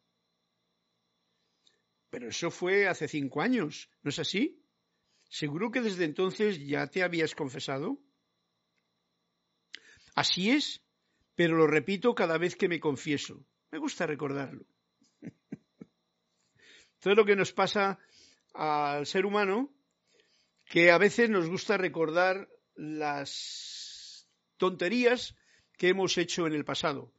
[2.11, 4.61] Pero eso fue hace cinco años, ¿no es así?
[5.29, 8.01] ¿Seguro que desde entonces ya te habías confesado?
[10.17, 10.83] Así es,
[11.37, 13.47] pero lo repito cada vez que me confieso.
[13.71, 14.67] Me gusta recordarlo.
[16.99, 18.01] Todo lo que nos pasa
[18.53, 19.73] al ser humano,
[20.69, 25.35] que a veces nos gusta recordar las tonterías
[25.77, 27.13] que hemos hecho en el pasado.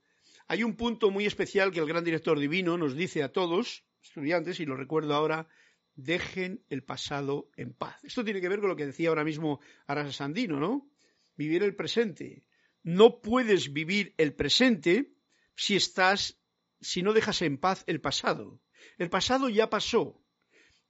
[0.48, 4.60] Hay un punto muy especial que el gran director divino nos dice a todos, estudiantes,
[4.60, 5.48] y lo recuerdo ahora,
[5.96, 8.04] dejen el pasado en paz.
[8.04, 10.88] Esto tiene que ver con lo que decía ahora mismo Arasa Sandino, ¿no?
[11.36, 12.44] Vivir el presente.
[12.84, 15.14] No puedes vivir el presente
[15.56, 16.40] si estás,
[16.82, 18.62] si no dejas en paz el pasado.
[18.98, 20.22] El pasado ya pasó.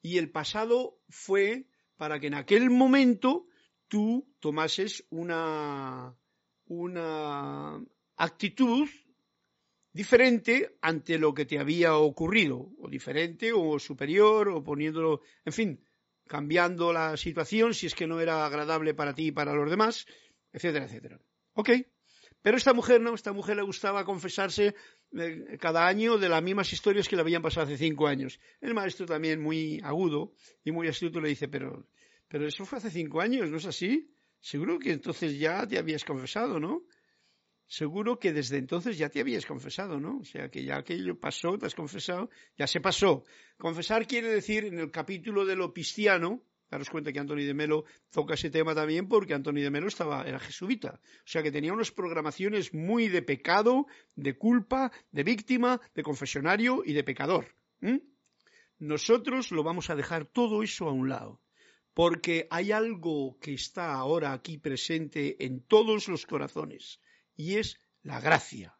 [0.01, 1.68] Y el pasado fue
[2.00, 3.50] para que en aquel momento
[3.89, 6.16] tú tomases una,
[6.68, 7.84] una
[8.16, 8.88] actitud
[9.91, 15.84] diferente ante lo que te había ocurrido, o diferente, o superior, o poniéndolo, en fin,
[16.26, 20.06] cambiando la situación si es que no era agradable para ti y para los demás,
[20.54, 21.20] etcétera, etcétera.
[21.52, 21.70] Ok.
[22.41, 24.75] Pero esta mujer no, esta mujer le gustaba confesarse
[25.17, 28.39] eh, cada año de las mismas historias que le habían pasado hace cinco años.
[28.61, 30.33] El maestro también muy agudo
[30.63, 31.87] y muy astuto le dice, pero,
[32.27, 34.13] pero eso fue hace cinco años, ¿no es así?
[34.39, 36.85] Seguro que entonces ya te habías confesado, ¿no?
[37.69, 40.17] seguro que desde entonces ya te habías confesado, ¿no?
[40.17, 43.23] O sea, que ya aquello pasó, te has confesado, ya se pasó.
[43.57, 47.86] Confesar quiere decir, en el capítulo de lo cristiano, daros cuenta que Antonio de Melo
[48.11, 50.99] toca ese tema también porque Antonio de Melo estaba, era jesuita.
[51.03, 56.84] O sea, que tenía unas programaciones muy de pecado, de culpa, de víctima, de confesionario
[56.86, 57.55] y de pecador.
[58.78, 61.41] Nosotros lo vamos a dejar todo eso a un lado
[61.93, 67.01] porque hay algo que está ahora aquí presente en todos los corazones
[67.36, 68.78] y es la gracia.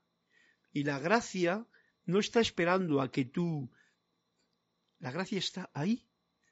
[0.72, 1.68] Y la gracia
[2.06, 3.70] no está esperando a que tú...
[5.00, 6.08] La gracia está ahí,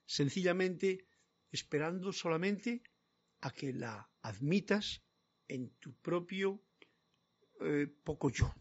[0.06, 1.06] sencillamente
[1.52, 2.82] esperando solamente
[3.42, 5.02] a que la admitas
[5.48, 6.62] en tu propio
[7.62, 8.54] eh, poco yo.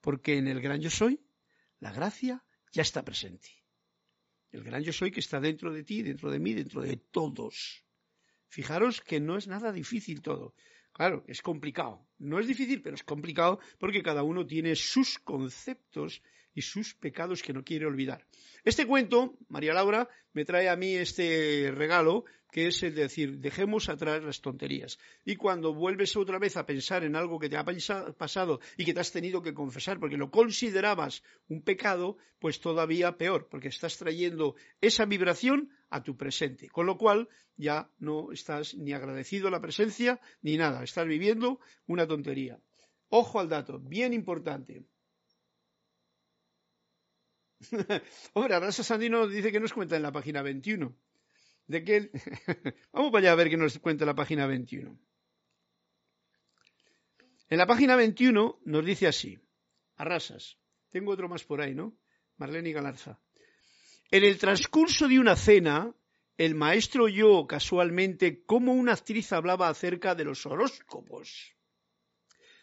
[0.00, 1.20] Porque en el gran yo soy,
[1.80, 3.48] la gracia ya está presente.
[4.52, 7.84] El gran yo soy que está dentro de ti, dentro de mí, dentro de todos.
[8.48, 10.54] Fijaros que no es nada difícil todo.
[10.92, 12.06] Claro, es complicado.
[12.18, 16.22] No es difícil, pero es complicado porque cada uno tiene sus conceptos
[16.54, 18.24] y sus pecados que no quiere olvidar.
[18.64, 23.38] Este cuento, María Laura, me trae a mí este regalo, que es el de decir,
[23.38, 24.98] dejemos atrás las tonterías.
[25.24, 28.94] Y cuando vuelves otra vez a pensar en algo que te ha pasado y que
[28.94, 33.98] te has tenido que confesar porque lo considerabas un pecado, pues todavía peor, porque estás
[33.98, 36.68] trayendo esa vibración a tu presente.
[36.68, 41.58] Con lo cual ya no estás ni agradecido a la presencia ni nada, estás viviendo
[41.86, 42.60] una tontería.
[43.08, 44.84] Ojo al dato, bien importante.
[48.34, 50.94] Hombre, Arasa Sandino dice que nos cuenta en la página 21.
[51.66, 52.10] De que
[52.92, 54.98] Vamos para allá a ver qué nos cuenta la página 21.
[57.48, 59.38] En la página 21 nos dice así,
[59.96, 60.58] Arrasas.
[60.90, 61.96] Tengo otro más por ahí, ¿no?
[62.36, 63.20] Marlene Galarza.
[64.10, 65.94] En el transcurso de una cena,
[66.36, 71.54] el maestro oyó casualmente cómo una actriz hablaba acerca de los horóscopos.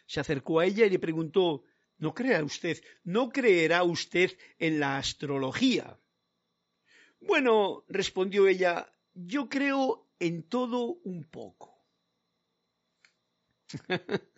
[0.06, 1.64] Se acercó a ella y le preguntó
[2.02, 6.00] no crea usted, no creerá usted en la astrología.
[7.20, 11.72] Bueno, respondió ella, yo creo en todo un poco.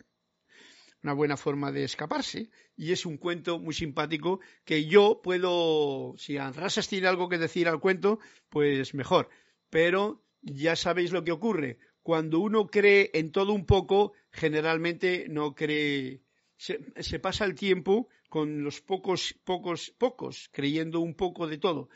[1.01, 2.51] Una buena forma de escaparse.
[2.77, 7.67] Y es un cuento muy simpático que yo puedo, si Anrasas tiene algo que decir
[7.67, 9.29] al cuento, pues mejor.
[9.71, 11.79] Pero ya sabéis lo que ocurre.
[12.03, 16.24] Cuando uno cree en todo un poco, generalmente no cree
[16.57, 21.89] se, pasa el tiempo con los pocos, pocos, pocos, creyendo un poco de todo.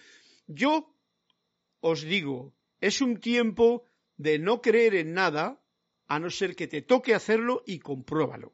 [0.48, 0.96] Yo
[1.80, 3.84] os digo, es un tiempo
[4.18, 5.62] de no creer en nada,
[6.08, 8.52] a no ser que te toque hacerlo y compruébalo.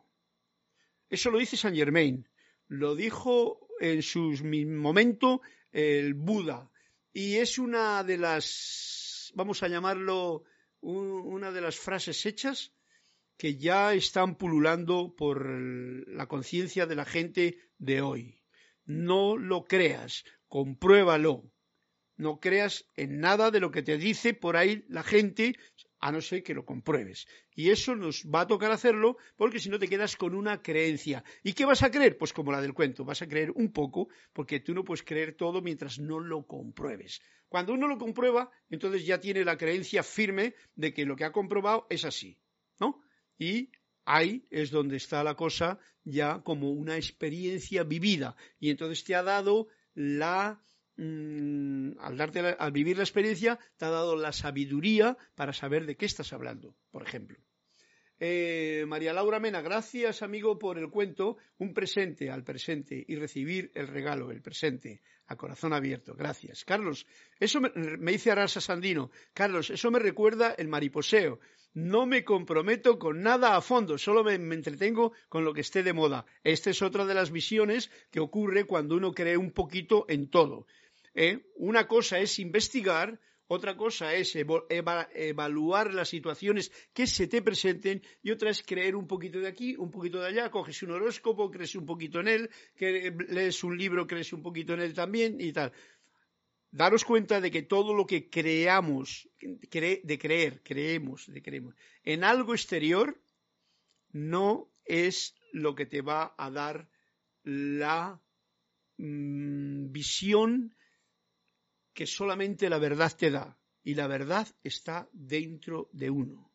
[1.09, 2.27] Eso lo dice Saint Germain,
[2.67, 5.41] lo dijo en su momento
[5.71, 6.69] el Buda,
[7.13, 10.43] y es una de las, vamos a llamarlo,
[10.81, 12.74] una de las frases hechas
[13.37, 18.41] que ya están pululando por la conciencia de la gente de hoy.
[18.85, 21.51] No lo creas, compruébalo.
[22.17, 25.57] No creas en nada de lo que te dice por ahí la gente,
[25.99, 27.27] a no ser que lo compruebes.
[27.53, 31.25] Y eso nos va a tocar hacerlo porque si no te quedas con una creencia.
[31.43, 32.17] ¿Y qué vas a creer?
[32.17, 35.35] Pues como la del cuento, vas a creer un poco porque tú no puedes creer
[35.35, 37.21] todo mientras no lo compruebes.
[37.49, 41.31] Cuando uno lo comprueba, entonces ya tiene la creencia firme de que lo que ha
[41.31, 42.37] comprobado es así.
[43.37, 43.69] Y
[44.05, 49.23] ahí es donde está la cosa ya como una experiencia vivida y entonces te ha
[49.23, 50.61] dado la
[50.97, 55.97] mm, al darte al vivir la experiencia te ha dado la sabiduría para saber de
[55.97, 57.39] qué estás hablando por ejemplo
[58.17, 63.71] eh, María Laura Mena, gracias amigo por el cuento, un presente al presente y recibir
[63.75, 66.15] el regalo, el presente, a corazón abierto.
[66.15, 66.63] Gracias.
[66.63, 67.05] Carlos,
[67.41, 67.71] eso me,
[68.13, 71.39] dice Arasa Sandino, Carlos, eso me recuerda el mariposeo.
[71.75, 75.91] No me comprometo con nada a fondo, solo me, entretengo con lo que esté de
[75.91, 76.25] moda.
[76.41, 80.67] Esta es otra de las visiones que ocurre cuando uno cree un poquito en todo.
[81.13, 81.51] ¿eh?
[81.57, 88.31] Una cosa es investigar, otra cosa es evaluar las situaciones que se te presenten y
[88.31, 91.75] otra es creer un poquito de aquí, un poquito de allá, coges un horóscopo, crees
[91.75, 92.49] un poquito en él,
[92.79, 95.73] lees un libro, crees un poquito en él también y tal.
[96.75, 101.73] Daros cuenta de que todo lo que creamos, de creer, creemos, de creemos,
[102.03, 103.17] en algo exterior,
[104.11, 106.89] no es lo que te va a dar
[107.43, 108.21] la
[108.97, 110.75] mm, visión
[111.93, 116.51] que solamente la verdad te da y la verdad está dentro de uno.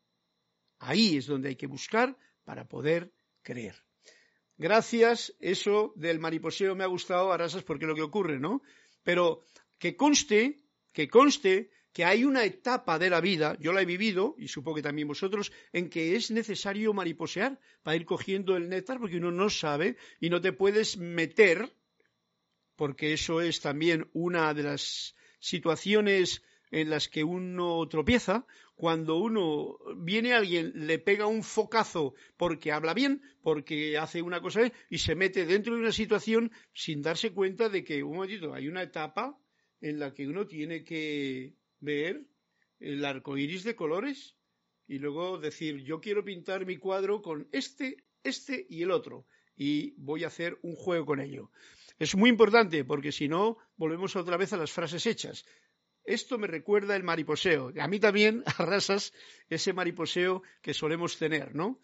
[0.80, 2.14] Ahí es donde hay que buscar
[2.44, 3.10] para poder
[3.40, 3.82] creer.
[4.58, 8.60] Gracias, eso del mariposeo me ha gustado, Arasas, porque es lo que ocurre, ¿no?
[9.02, 9.42] Pero
[9.80, 10.60] que conste,
[10.92, 14.76] que conste que hay una etapa de la vida, yo la he vivido, y supongo
[14.76, 19.32] que también vosotros, en que es necesario mariposear para ir cogiendo el néctar, porque uno
[19.32, 21.72] no sabe y no te puedes meter,
[22.76, 29.78] porque eso es también una de las situaciones en las que uno tropieza, cuando uno
[29.96, 35.14] viene alguien, le pega un focazo porque habla bien, porque hace una cosa y se
[35.14, 39.39] mete dentro de una situación sin darse cuenta de que, un momentito, hay una etapa
[39.80, 42.24] en la que uno tiene que ver
[42.78, 44.36] el arco iris de colores
[44.86, 49.26] y luego decir, yo quiero pintar mi cuadro con este, este y el otro
[49.56, 51.50] y voy a hacer un juego con ello.
[51.98, 55.44] Es muy importante porque si no, volvemos otra vez a las frases hechas.
[56.04, 57.72] Esto me recuerda el mariposeo.
[57.78, 59.12] A mí también, a rasas,
[59.48, 61.78] ese mariposeo que solemos tener, ¿no?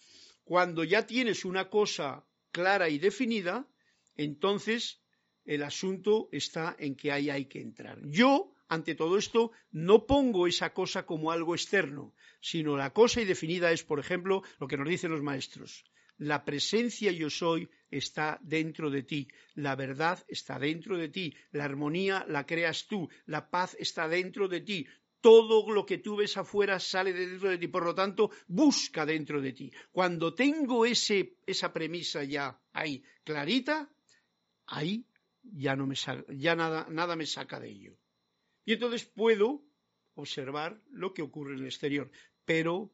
[0.45, 3.69] Cuando ya tienes una cosa clara y definida,
[4.17, 5.03] entonces
[5.47, 7.99] el asunto está en que ahí hay que entrar.
[8.05, 13.25] Yo, ante todo esto, no pongo esa cosa como algo externo, sino la cosa y
[13.25, 15.85] definida es, por ejemplo, lo que nos dicen los maestros.
[16.19, 21.65] La presencia yo soy está dentro de ti, la verdad está dentro de ti, la
[21.65, 24.87] armonía la creas tú, la paz está dentro de ti.
[25.21, 29.05] Todo lo que tú ves afuera sale de dentro de ti, por lo tanto, busca
[29.05, 29.73] dentro de ti.
[29.91, 33.91] Cuando tengo esa premisa ya ahí clarita,
[34.67, 35.05] ahí
[35.53, 35.95] ya, no me
[36.37, 37.99] ya nada, nada me saca de ello.
[38.65, 39.63] Y entonces puedo
[40.15, 42.11] observar lo que ocurre en el exterior,
[42.45, 42.93] pero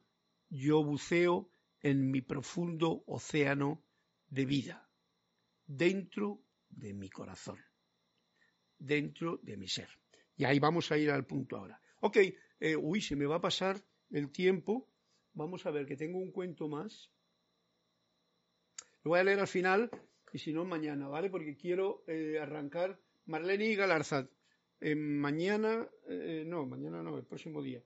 [0.49, 1.49] yo buceo
[1.81, 3.83] en mi profundo océano
[4.27, 4.89] de vida,
[5.65, 7.59] dentro de mi corazón,
[8.77, 9.89] dentro de mi ser.
[10.35, 11.79] Y ahí vamos a ir al punto ahora.
[12.01, 12.17] Ok,
[12.59, 14.89] eh, uy, se me va a pasar el tiempo.
[15.33, 17.11] Vamos a ver que tengo un cuento más.
[19.03, 19.89] Lo voy a leer al final
[20.33, 21.29] y si no mañana, ¿vale?
[21.29, 24.29] Porque quiero eh, arrancar Marlene y Galarzad.
[24.81, 25.87] Eh, mañana,
[26.45, 27.81] no, mañana no, el próximo día.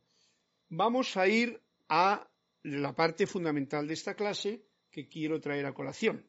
[0.70, 2.28] Vamos a ir a
[2.64, 6.26] la parte fundamental de esta clase que quiero traer a colación.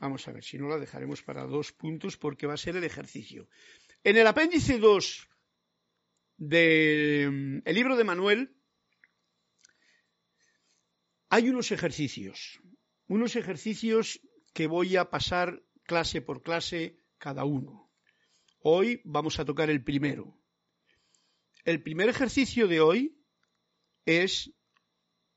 [0.00, 2.84] Vamos a ver, si no la dejaremos para dos puntos porque va a ser el
[2.84, 3.48] ejercicio.
[4.02, 5.28] En el apéndice 2
[6.38, 8.56] del mm, libro de Manuel
[11.28, 12.60] hay unos ejercicios,
[13.08, 14.20] unos ejercicios
[14.52, 17.90] que voy a pasar clase por clase cada uno.
[18.62, 20.36] Hoy vamos a tocar el primero.
[21.64, 23.18] El primer ejercicio de hoy
[24.04, 24.52] es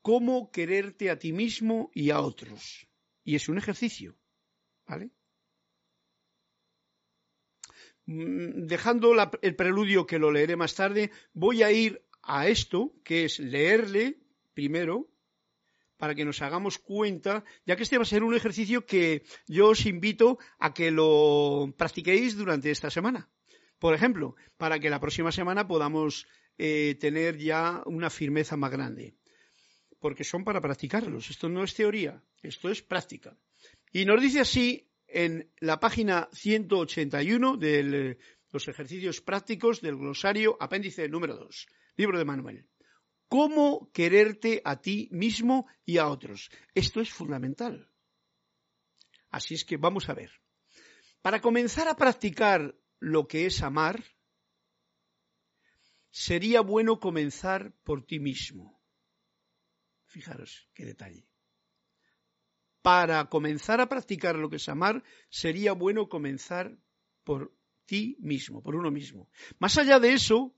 [0.02, 2.86] cómo quererte a ti mismo y a otros.
[3.24, 4.18] Y es un ejercicio,
[4.86, 5.10] ¿vale?
[8.06, 13.24] Mm, dejando el preludio que lo leeré más tarde, voy a ir a esto, que
[13.24, 14.18] es leerle
[14.52, 15.08] primero,
[15.96, 19.68] para que nos hagamos cuenta, ya que este va a ser un ejercicio que yo
[19.68, 23.28] os invito a que lo practiquéis durante esta semana.
[23.78, 26.26] Por ejemplo, para que la próxima semana podamos
[26.58, 29.14] eh, tener ya una firmeza más grande
[30.04, 31.30] porque son para practicarlos.
[31.30, 33.38] Esto no es teoría, esto es práctica.
[33.90, 38.18] Y nos dice así en la página 181 del
[38.54, 41.66] los ejercicios prácticos del glosario apéndice número 2,
[41.96, 42.66] libro de Manuel.
[43.34, 46.50] ¿Cómo quererte a ti mismo y a otros?
[46.72, 47.90] Esto es fundamental.
[49.28, 50.30] Así es que vamos a ver.
[51.20, 54.04] Para comenzar a practicar lo que es amar,
[56.12, 58.80] sería bueno comenzar por ti mismo.
[60.06, 61.26] Fijaros qué detalle.
[62.82, 66.78] Para comenzar a practicar lo que es amar, sería bueno comenzar
[67.24, 67.52] por
[67.84, 69.28] ti mismo, por uno mismo.
[69.58, 70.54] Más allá de eso,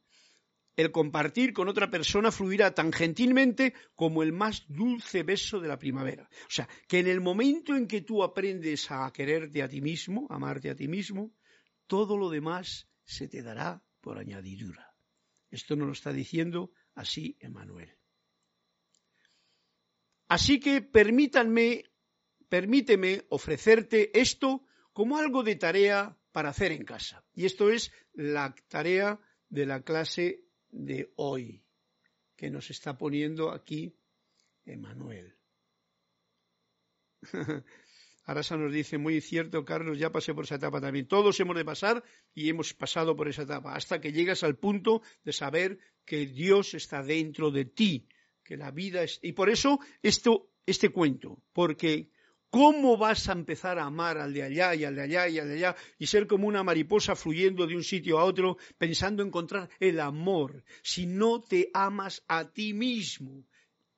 [0.77, 5.79] el compartir con otra persona fluirá tan gentilmente como el más dulce beso de la
[5.79, 6.29] primavera.
[6.43, 10.27] O sea, que en el momento en que tú aprendes a quererte a ti mismo,
[10.29, 11.35] amarte a ti mismo,
[11.87, 14.95] todo lo demás se te dará por añadidura.
[15.51, 17.97] Esto nos lo está diciendo así Emanuel.
[20.29, 21.85] Así que permítanme,
[22.49, 27.25] permíteme ofrecerte esto como algo de tarea para hacer en casa.
[27.33, 31.63] Y esto es la tarea de la clase de hoy
[32.37, 33.97] que nos está poniendo aquí
[34.65, 35.35] Emanuel.
[38.25, 41.07] Arasa nos dice, muy cierto, Carlos, ya pasé por esa etapa también.
[41.07, 42.03] Todos hemos de pasar
[42.35, 46.75] y hemos pasado por esa etapa, hasta que llegas al punto de saber que Dios
[46.75, 48.09] está dentro de ti,
[48.43, 49.21] que la vida es...
[49.23, 52.11] Y por eso esto, este cuento, porque
[52.51, 55.49] ¿Cómo vas a empezar a amar al de allá y al de allá y al
[55.49, 59.69] de allá y ser como una mariposa fluyendo de un sitio a otro pensando encontrar
[59.81, 63.45] el amor si no te amas a ti mismo?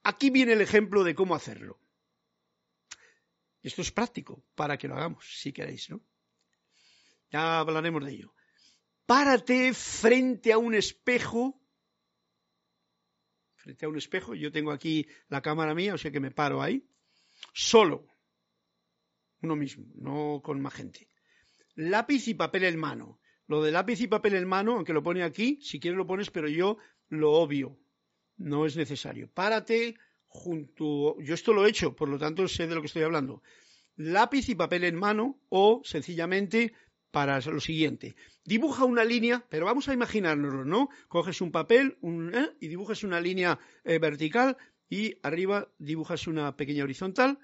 [0.03, 1.79] Aquí viene el ejemplo de cómo hacerlo.
[3.63, 6.01] Esto es práctico para que lo hagamos, si queréis, ¿no?
[7.31, 8.35] Ya hablaremos de ello.
[9.05, 11.61] Párate frente a un espejo.
[13.57, 16.63] Frente a un espejo, yo tengo aquí la cámara mía, o sea que me paro
[16.63, 16.89] ahí.
[17.53, 18.07] Solo
[19.43, 21.09] uno mismo, no con más gente.
[21.75, 23.21] Lápiz y papel en mano.
[23.47, 26.31] Lo de lápiz y papel en mano, aunque lo pone aquí, si quieres lo pones,
[26.31, 26.77] pero yo
[27.09, 27.79] lo obvio.
[28.37, 29.31] No es necesario.
[29.33, 31.21] Párate junto.
[31.21, 33.43] Yo esto lo he hecho, por lo tanto sé de lo que estoy hablando.
[33.97, 36.73] Lápiz y papel en mano o sencillamente
[37.11, 38.17] para lo siguiente.
[38.45, 40.89] Dibuja una línea, pero vamos a imaginárnoslo, ¿no?
[41.09, 42.51] Coges un papel un, ¿eh?
[42.61, 44.57] y dibujas una línea eh, vertical
[44.89, 47.39] y arriba dibujas una pequeña horizontal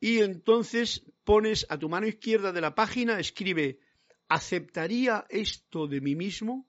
[0.00, 3.80] y entonces pones a tu mano izquierda de la página, escribe,
[4.28, 6.66] ¿aceptaría esto de mí mismo?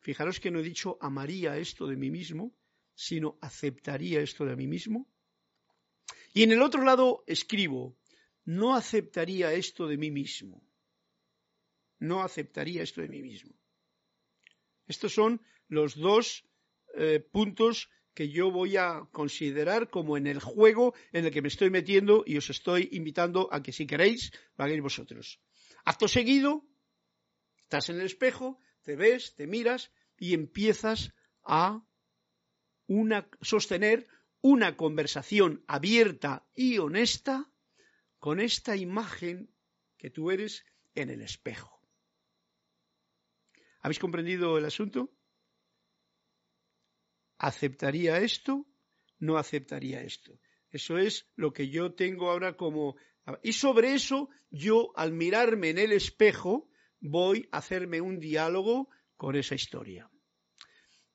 [0.00, 2.54] Fijaros que no he dicho amaría esto de mí mismo,
[2.94, 5.08] sino aceptaría esto de mí mismo.
[6.34, 7.96] Y en el otro lado escribo,
[8.44, 10.66] no aceptaría esto de mí mismo.
[12.00, 13.54] No aceptaría esto de mí mismo.
[14.86, 16.44] Estos son los dos
[16.94, 21.46] eh, puntos que yo voy a considerar como en el juego en el que me
[21.46, 25.40] estoy metiendo y os estoy invitando a que si queréis lo hagáis vosotros.
[25.84, 26.66] Acto seguido,
[27.62, 31.14] estás en el espejo, te ves, te miras y empiezas
[31.44, 31.86] a
[32.88, 34.08] una, sostener
[34.40, 37.48] una conversación abierta y honesta
[38.18, 39.54] con esta imagen
[39.96, 40.64] que tú eres
[40.96, 41.80] en el espejo.
[43.78, 45.12] ¿Habéis comprendido el asunto?
[47.38, 48.66] ¿Aceptaría esto?
[49.18, 50.38] No aceptaría esto.
[50.70, 52.96] Eso es lo que yo tengo ahora como...
[53.42, 56.70] Y sobre eso yo, al mirarme en el espejo,
[57.00, 60.10] voy a hacerme un diálogo con esa historia.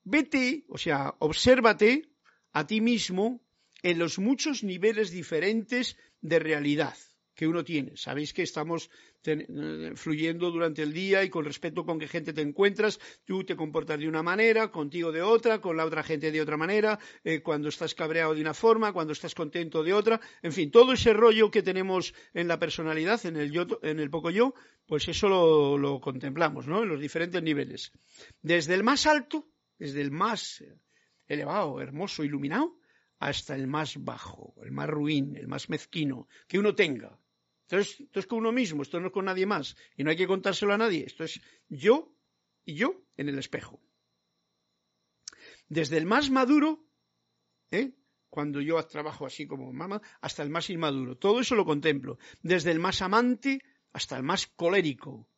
[0.03, 2.09] Vete, o sea, obsérvate
[2.51, 3.41] a ti mismo
[3.81, 6.95] en los muchos niveles diferentes de realidad
[7.35, 7.95] que uno tiene.
[7.95, 8.89] Sabéis que estamos
[9.25, 13.55] eh, fluyendo durante el día y con respecto con qué gente te encuentras, tú te
[13.55, 17.41] comportas de una manera, contigo de otra, con la otra gente de otra manera, eh,
[17.41, 21.13] cuando estás cabreado de una forma, cuando estás contento de otra, en fin, todo ese
[21.13, 24.53] rollo que tenemos en la personalidad, en el yo, en el poco yo,
[24.85, 26.83] pues eso lo, lo contemplamos, ¿no?
[26.83, 27.91] En los diferentes niveles.
[28.41, 29.47] Desde el más alto,
[29.79, 30.63] desde el más
[31.27, 32.77] elevado, hermoso, iluminado,
[33.19, 37.17] hasta el más bajo, el más ruin, el más mezquino que uno tenga.
[37.63, 39.75] Entonces, esto es con uno mismo, esto no es con nadie más.
[39.95, 41.05] Y no hay que contárselo a nadie.
[41.05, 42.13] Esto es yo
[42.65, 43.81] y yo en el espejo.
[45.67, 46.85] Desde el más maduro,
[47.71, 47.93] ¿eh?
[48.29, 51.17] cuando yo trabajo así como mamá, hasta el más inmaduro.
[51.17, 52.17] Todo eso lo contemplo.
[52.41, 53.59] Desde el más amante
[53.91, 55.29] hasta el más colérico,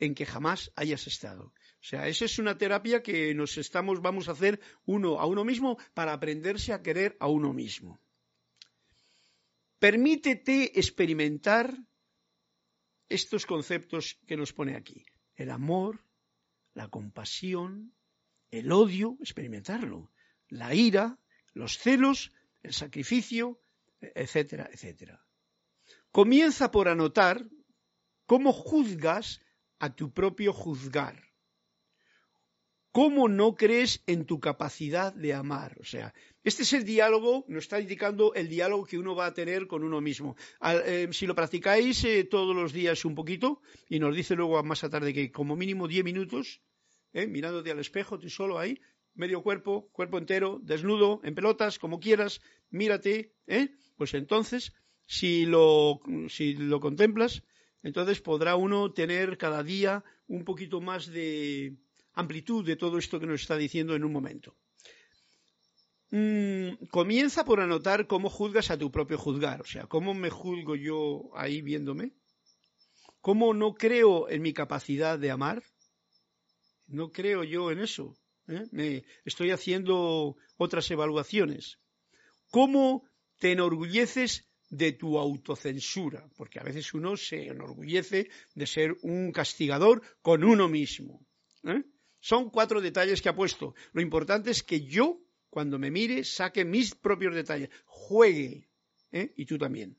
[0.00, 1.44] en que jamás hayas estado.
[1.44, 5.44] O sea, esa es una terapia que nos estamos, vamos a hacer uno a uno
[5.44, 8.00] mismo para aprenderse a querer a uno mismo.
[9.80, 11.74] Permítete experimentar
[13.08, 15.06] estos conceptos que nos pone aquí.
[15.34, 16.04] El amor,
[16.74, 17.94] la compasión,
[18.50, 20.12] el odio, experimentarlo,
[20.48, 21.18] la ira,
[21.54, 22.30] los celos,
[22.62, 23.58] el sacrificio,
[24.00, 25.24] etcétera, etcétera.
[26.12, 27.48] Comienza por anotar
[28.26, 29.40] cómo juzgas
[29.78, 31.30] a tu propio juzgar.
[32.92, 35.78] ¿Cómo no crees en tu capacidad de amar?
[35.80, 36.12] O sea,
[36.42, 39.84] este es el diálogo, nos está indicando el diálogo que uno va a tener con
[39.84, 40.36] uno mismo.
[40.86, 44.82] Eh, si lo practicáis eh, todos los días un poquito, y nos dice luego más
[44.82, 46.62] a tarde que como mínimo 10 minutos,
[47.12, 48.80] eh, mirándote al espejo, tú solo ahí,
[49.14, 53.34] medio cuerpo, cuerpo entero, desnudo, en pelotas, como quieras, mírate,
[53.96, 54.72] pues entonces,
[55.04, 57.42] si lo, si lo contemplas,
[57.82, 61.76] entonces podrá uno tener cada día un poquito más de
[62.14, 64.56] amplitud de todo esto que nos está diciendo en un momento.
[66.10, 70.74] Mm, comienza por anotar cómo juzgas a tu propio juzgar, o sea, cómo me juzgo
[70.74, 72.12] yo ahí viéndome,
[73.20, 75.62] cómo no creo en mi capacidad de amar,
[76.88, 78.16] no creo yo en eso,
[78.48, 78.66] ¿eh?
[78.72, 81.78] me estoy haciendo otras evaluaciones,
[82.50, 83.04] cómo
[83.38, 90.02] te enorgulleces de tu autocensura, porque a veces uno se enorgullece de ser un castigador
[90.22, 91.26] con uno mismo.
[91.64, 91.82] ¿eh?
[92.20, 93.74] Son cuatro detalles que ha puesto.
[93.92, 95.20] Lo importante es que yo,
[95.50, 98.68] cuando me mire, saque mis propios detalles, juegue,
[99.12, 99.32] ¿eh?
[99.36, 99.96] y tú también.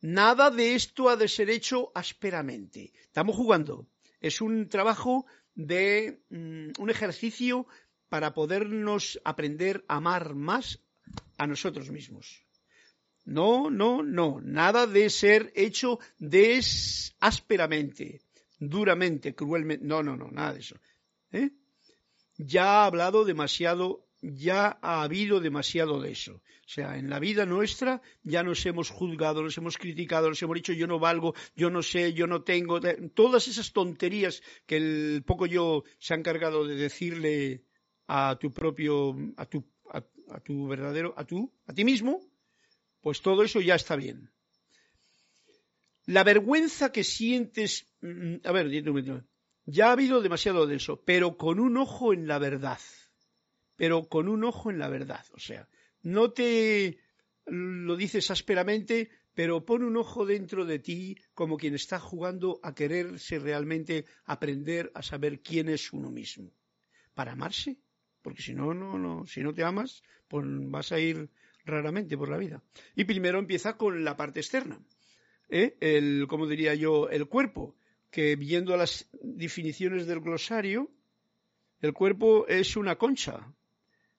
[0.00, 2.92] Nada de esto ha de ser hecho ásperamente.
[3.02, 3.86] Estamos jugando.
[4.20, 7.66] Es un trabajo de mm, un ejercicio
[8.08, 10.80] para podernos aprender a amar más
[11.36, 12.44] a nosotros mismos.
[13.24, 14.40] No, no, no.
[14.42, 18.22] Nada de ser hecho des ásperamente,
[18.58, 19.84] duramente, cruelmente.
[19.84, 20.76] No, no, no, nada de eso.
[21.32, 21.50] ¿Eh?
[22.38, 26.34] Ya ha hablado demasiado, ya ha habido demasiado de eso.
[26.34, 30.54] O sea, en la vida nuestra ya nos hemos juzgado, nos hemos criticado, nos hemos
[30.54, 32.80] dicho yo no valgo, yo no sé, yo no tengo,
[33.14, 37.64] todas esas tonterías que el poco yo se ha encargado de decirle
[38.06, 42.20] a tu propio, a tu, a, tu verdadero, a tú, a ti mismo,
[43.00, 44.30] pues todo eso ya está bien.
[46.06, 48.68] La vergüenza que sientes, mm, a ver,
[49.64, 52.78] ya ha habido demasiado de eso, pero con un ojo en la verdad.
[53.80, 55.24] Pero con un ojo en la verdad.
[55.32, 55.66] O sea,
[56.02, 56.98] no te
[57.46, 62.74] lo dices ásperamente, pero pon un ojo dentro de ti como quien está jugando a
[62.74, 66.52] quererse realmente aprender a saber quién es uno mismo.
[67.14, 67.78] Para amarse.
[68.20, 71.30] Porque si no, no, no, si no te amas, pues vas a ir
[71.64, 72.62] raramente por la vida.
[72.94, 74.78] Y primero empieza con la parte externa.
[75.48, 75.78] ¿eh?
[75.80, 77.76] El, como diría yo, el cuerpo
[78.10, 80.90] que viendo las definiciones del glosario,
[81.80, 83.54] el cuerpo es una concha,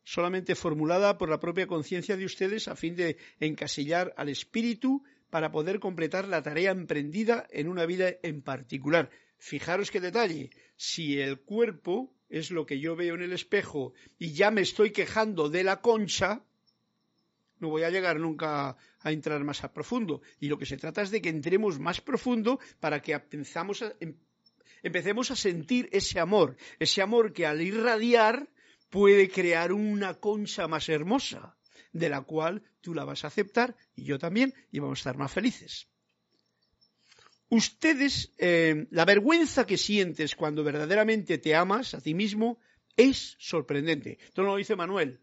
[0.04, 5.52] solamente formulada por la propia conciencia de ustedes a fin de encasillar al espíritu para
[5.52, 9.10] poder completar la tarea emprendida en una vida en particular.
[9.38, 14.34] Fijaros qué detalle, si el cuerpo es lo que yo veo en el espejo y
[14.34, 16.44] ya me estoy quejando de la concha,
[17.60, 20.22] no voy a llegar nunca a entrar más a profundo.
[20.40, 24.16] Y lo que se trata es de que entremos más profundo para que em,
[24.84, 28.50] empecemos a sentir ese amor, ese amor que al irradiar
[28.92, 31.58] puede crear una concha más hermosa,
[31.94, 35.18] de la cual tú la vas a aceptar y yo también, y vamos a estar
[35.18, 35.88] más felices.
[37.50, 42.60] Ustedes, eh, la vergüenza que sientes cuando verdaderamente te amas a ti mismo
[42.96, 44.20] es sorprendente.
[44.22, 45.20] Esto lo dice Manuel,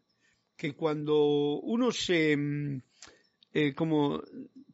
[0.56, 2.82] que cuando uno se, mm,
[3.52, 4.22] eh, como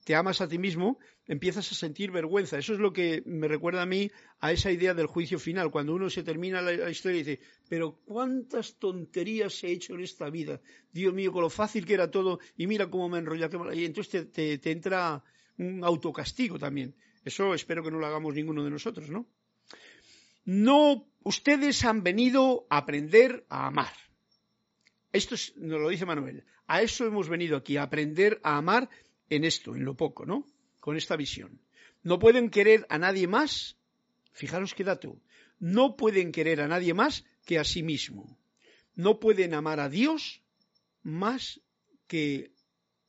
[0.04, 2.58] te amas a ti mismo, empiezas a sentir vergüenza.
[2.58, 5.94] Eso es lo que me recuerda a mí a esa idea del juicio final, cuando
[5.94, 10.60] uno se termina la, historia y dice, pero cuántas tonterías he hecho en esta vida,
[10.92, 14.30] Dios mío, con lo fácil que era todo, y mira cómo me enrolla, y entonces
[14.30, 15.24] te entra
[15.58, 16.94] un autocastigo también.
[17.24, 19.26] Eso espero que no lo hagamos ninguno de nosotros, ¿no?
[20.44, 23.92] No, ustedes han venido a aprender a amar.
[25.12, 26.44] Esto nos lo dice Manuel.
[26.66, 28.90] A eso hemos venido aquí, a aprender a amar
[29.30, 30.46] en esto, en lo poco, ¿no?
[30.80, 31.60] Con esta visión.
[32.02, 33.76] No pueden querer a nadie más,
[34.32, 35.20] fijaros qué dato,
[35.58, 38.38] no pueden querer a nadie más que a sí mismo.
[38.94, 40.42] No pueden amar a Dios
[41.02, 41.60] más
[42.06, 42.52] que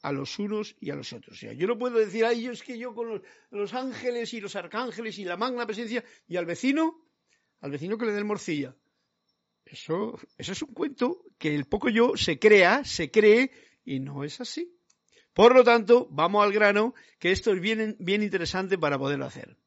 [0.01, 1.38] a los unos y a los otros.
[1.38, 4.34] O sea, yo no puedo decir, ay, yo es que yo con los, los, ángeles
[4.34, 7.05] y los arcángeles y la magna presencia, y al vecino,
[7.61, 8.76] al vecino que le dé el morcilla.
[9.66, 13.51] Eso, eso es un cuento que el poco yo se crea, se cree
[13.84, 14.72] y no es así.
[15.36, 19.57] Por lo tanto, vamos al grano, que esto es bien, interesante para poderlo hacer.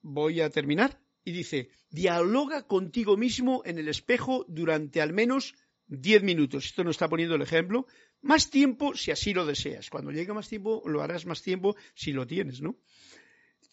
[0.00, 0.98] Voy a terminar.
[1.22, 5.54] Y dice, dialoga contigo mismo en el espejo durante al menos
[5.86, 6.64] 10 minutos.
[6.64, 7.86] Esto nos está poniendo el ejemplo.
[8.22, 9.90] Más tiempo si así lo deseas.
[9.90, 12.78] Cuando llegue más tiempo, lo harás más tiempo si lo tienes, ¿no?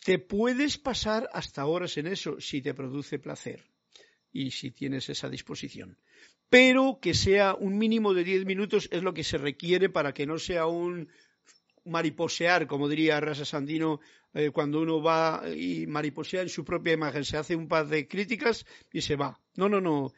[0.03, 3.63] Te puedes pasar hasta horas en eso si te produce placer
[4.33, 5.97] y si tienes esa disposición.
[6.49, 10.25] Pero que sea un mínimo de 10 minutos es lo que se requiere para que
[10.25, 11.09] no sea un,
[11.85, 13.99] mariposear, como diría Rasa Sandino,
[14.33, 18.07] eh, cuando uno va y mariposea en su propia imagen, se hace un par de
[18.07, 19.39] críticas y se va.
[19.55, 20.13] No, no, no.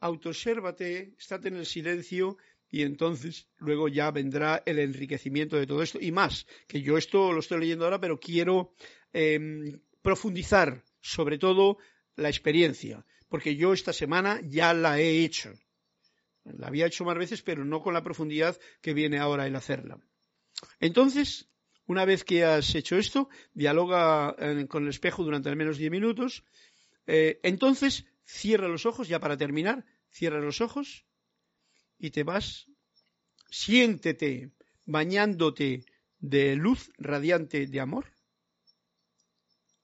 [0.00, 2.36] Autosérvate, estate en el silencio
[2.70, 7.32] y entonces luego ya vendrá el enriquecimiento de todo esto y más, que yo esto
[7.32, 8.74] lo estoy leyendo ahora, pero quiero
[9.12, 11.78] em, profundizar sobre todo
[12.16, 15.52] la experiencia, porque yo esta semana ya la he hecho.
[16.54, 19.98] La había hecho más veces, pero no con la profundidad que viene ahora el hacerla.
[20.80, 21.48] Entonces,
[21.86, 25.90] una vez que has hecho esto, dialoga eh, con el espejo durante al menos 10
[25.90, 26.44] minutos.
[27.06, 31.04] Eh, entonces, cierra los ojos, ya para terminar, cierra los ojos
[31.98, 32.66] y te vas.
[33.50, 34.50] Siéntete
[34.84, 35.84] bañándote
[36.18, 38.12] de luz radiante de amor.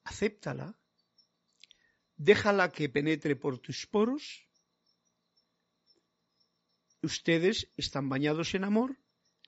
[0.05, 0.77] Acéptala.
[2.17, 4.49] Déjala que penetre por tus poros.
[7.03, 8.97] Ustedes están bañados en amor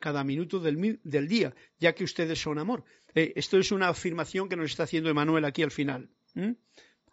[0.01, 2.85] cada minuto del, día, ya que ustedes son amor.
[3.15, 6.11] Eh, esto es una afirmación que nos está haciendo Emanuel aquí al final.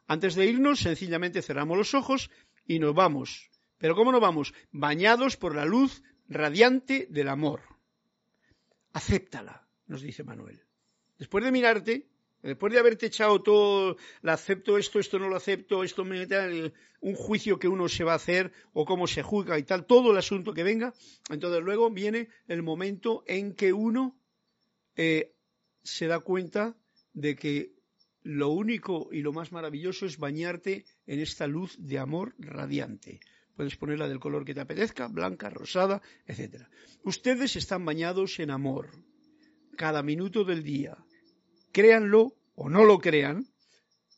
[0.07, 2.29] Antes de irnos, sencillamente cerramos los ojos
[2.65, 3.49] y nos vamos.
[3.77, 4.53] Pero ¿cómo nos vamos?
[4.71, 7.61] Bañados por la luz radiante del amor.
[8.93, 10.61] Acéptala, nos dice Manuel.
[11.17, 12.10] Después de mirarte,
[12.43, 16.49] Después de haberte echado todo, la acepto esto, esto no lo acepto, esto me da
[17.01, 20.11] un juicio que uno se va a hacer o cómo se juzga y tal, todo
[20.11, 20.93] el asunto que venga,
[21.29, 24.19] entonces luego viene el momento en que uno
[24.95, 25.35] eh,
[25.83, 26.75] se da cuenta
[27.13, 27.73] de que
[28.23, 33.19] lo único y lo más maravilloso es bañarte en esta luz de amor radiante.
[33.55, 36.63] Puedes ponerla del color que te apetezca, blanca, rosada, etc.
[37.03, 38.89] Ustedes están bañados en amor
[39.75, 40.97] cada minuto del día
[41.71, 43.47] Créanlo o no lo crean,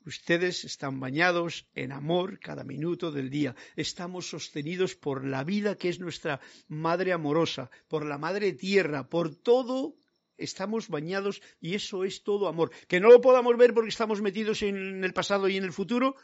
[0.05, 3.55] ustedes están bañados en amor cada minuto del día.
[3.75, 9.35] Estamos sostenidos por la vida que es nuestra madre amorosa, por la madre tierra, por
[9.35, 9.95] todo
[10.35, 12.71] estamos bañados y eso es todo amor.
[12.87, 16.15] Que no lo podamos ver porque estamos metidos en el pasado y en el futuro,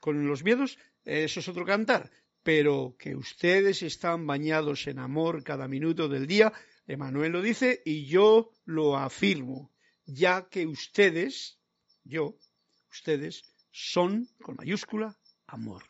[0.00, 2.10] con los miedos, eso es otro cantar.
[2.42, 6.52] Pero que ustedes están bañados en amor cada minuto del día,
[6.86, 9.70] Emanuel lo dice y yo lo afirmo
[10.08, 11.58] ya que ustedes,
[12.02, 12.34] yo,
[12.90, 15.84] ustedes, son, con mayúscula, amor.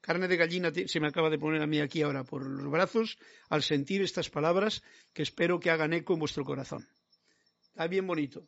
[0.00, 3.18] Carne de gallina se me acaba de poner a mí aquí ahora por los brazos
[3.48, 6.88] al sentir estas palabras que espero que hagan eco en vuestro corazón.
[7.68, 8.46] Está bien bonito.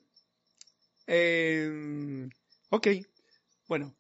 [1.06, 2.28] Eh,
[2.70, 2.86] ok,
[3.68, 3.94] bueno,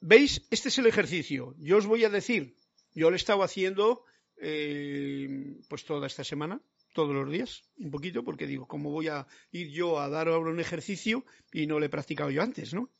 [0.00, 0.46] ¿veis?
[0.50, 1.54] Este es el ejercicio.
[1.58, 2.56] Yo os voy a decir,
[2.92, 4.04] yo lo he estado haciendo
[4.36, 6.60] eh, pues toda esta semana,
[6.92, 10.50] todos los días, un poquito, porque digo, ¿cómo voy a ir yo a dar ahora
[10.50, 12.90] un ejercicio y no lo he practicado yo antes, ¿no?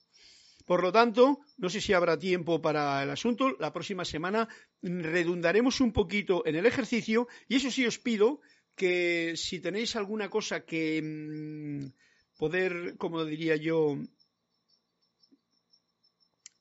[0.67, 3.57] Por lo tanto, no sé si habrá tiempo para el asunto.
[3.59, 4.49] La próxima semana
[4.83, 8.41] redundaremos un poquito en el ejercicio y eso sí os pido
[8.77, 13.99] que si tenéis alguna cosa que mm, poder, como diría yo,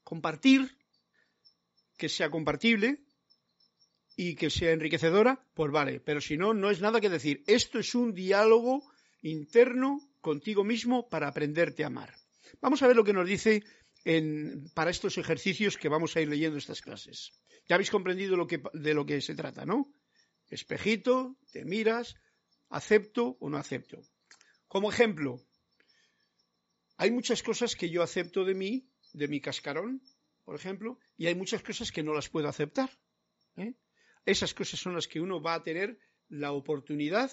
[0.03, 0.75] compartir,
[1.95, 3.03] que sea compartible,
[4.21, 7.41] y que sea enriquecedora, pues vale, pero si no, no es nada que decir.
[7.47, 8.83] Esto es un diálogo
[9.21, 12.13] interno contigo mismo para aprenderte a amar.
[12.59, 13.63] Vamos a ver lo que nos dice
[14.73, 17.31] para estos ejercicios que vamos a ir leyendo estas clases.
[17.69, 18.35] Ya habéis comprendido
[18.73, 19.89] de lo que se trata, ¿no?
[20.49, 22.15] Espejito, te miras,
[22.67, 24.01] acepto o no acepto.
[24.67, 25.39] Como ejemplo,
[26.97, 30.01] hay muchas cosas que yo acepto de mí, de mi cascarón,
[30.43, 32.89] por ejemplo, y hay muchas cosas que no las puedo aceptar.
[33.55, 33.75] ¿eh?
[34.29, 37.31] Esas cosas son las que uno va a tener la oportunidad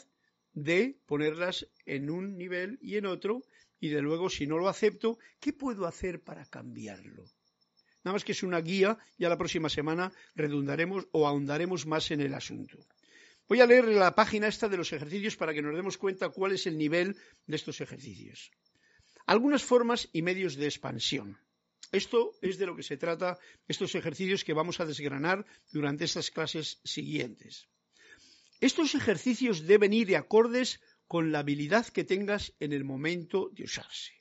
[0.55, 3.43] de ponerlas en un nivel y en otro,
[3.79, 7.25] y de luego, si no lo acepto, ¿qué puedo hacer para cambiarlo?
[8.03, 12.23] Nada más que es una guía, ya la próxima semana redundaremos o ahondaremos más en
[12.23, 12.79] el asunto.
[13.47, 16.53] Voy a leer la página esta de los ejercicios para que nos demos cuenta cuál
[16.53, 17.15] es el nivel
[17.47, 18.53] de estos ejercicios.
[19.27, 21.39] Algunas formas y medios de expansión.
[21.93, 26.31] Esto es de lo que se trata estos ejercicios que vamos a desgranar durante estas
[26.31, 27.69] clases siguientes.
[28.61, 33.65] Estos ejercicios deben ir de acordes con la habilidad que tengas en el momento de
[33.65, 34.13] usarse.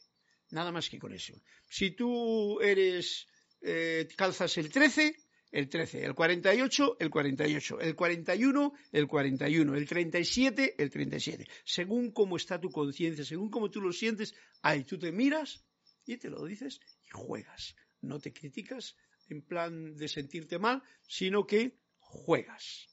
[0.51, 1.33] Nada más que con eso.
[1.67, 3.27] Si tú eres,
[3.61, 5.15] eh, calzas el 13,
[5.51, 11.47] el 13, el 48, el 48, el 41, el 41, el 37, el 37.
[11.63, 15.63] Según cómo está tu conciencia, según cómo tú lo sientes, ahí tú te miras
[16.05, 16.79] y te lo dices
[17.15, 17.75] juegas.
[18.01, 18.95] No te criticas
[19.27, 22.89] en plan de sentirte mal, sino que juegas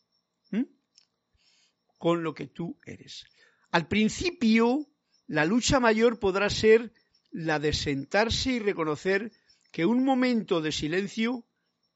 [1.99, 3.25] con lo que tú eres.
[3.71, 4.89] Al principio,
[5.29, 6.93] la lucha mayor podrá ser
[7.31, 9.31] la de sentarse y reconocer
[9.71, 11.47] que un momento de silencio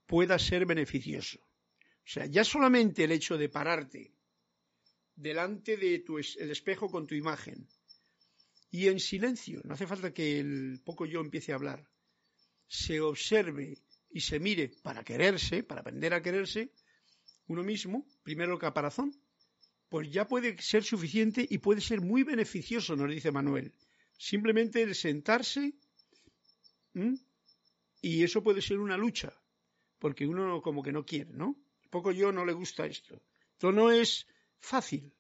[0.07, 1.41] pueda ser beneficioso.
[1.41, 4.15] O sea, ya solamente el hecho de pararte
[5.17, 7.67] delante de tu el espejo con tu imagen
[8.71, 11.89] y en silencio, no hace falta que el poco yo empiece a hablar,
[12.67, 13.79] se observe
[14.11, 16.73] y se mire para quererse, para aprender a quererse,
[17.49, 19.15] uno mismo, primero el caparazón,
[19.89, 23.73] pues ya puede ser suficiente y puede ser muy beneficioso, nos dice Manuel.
[24.19, 25.75] Simplemente el sentarse
[28.01, 29.33] y eso puede ser una lucha,
[29.99, 31.57] porque uno como que no quiere, ¿no?
[31.91, 33.23] Poco yo no le gusta esto.
[33.53, 34.27] Esto no es
[34.59, 35.13] fácil.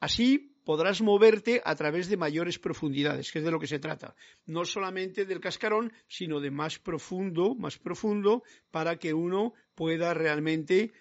[0.00, 4.14] Así podrás moverte a través de mayores profundidades, que es de lo que se trata.
[4.44, 10.92] No solamente del cascarón, sino de más profundo, más profundo, para que uno pueda realmente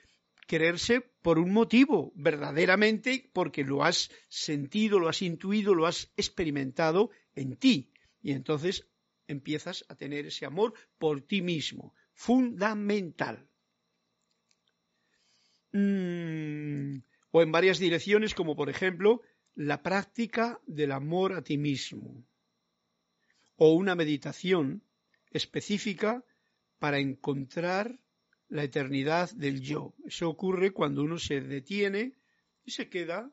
[0.48, 7.10] quererse por un motivo, verdaderamente porque lo has sentido, lo has intuido, lo has experimentado
[7.36, 7.92] en ti.
[8.22, 8.88] Y entonces
[9.28, 13.50] empiezas a tener ese amor por ti mismo, fundamental.
[15.74, 17.00] Mm,
[17.32, 19.24] o en varias direcciones, como por ejemplo
[19.58, 22.24] la práctica del amor a ti mismo,
[23.56, 24.84] o una meditación
[25.32, 26.24] específica
[26.78, 28.00] para encontrar
[28.50, 29.96] la eternidad del yo.
[30.06, 32.14] Eso ocurre cuando uno se detiene
[32.66, 33.32] y se queda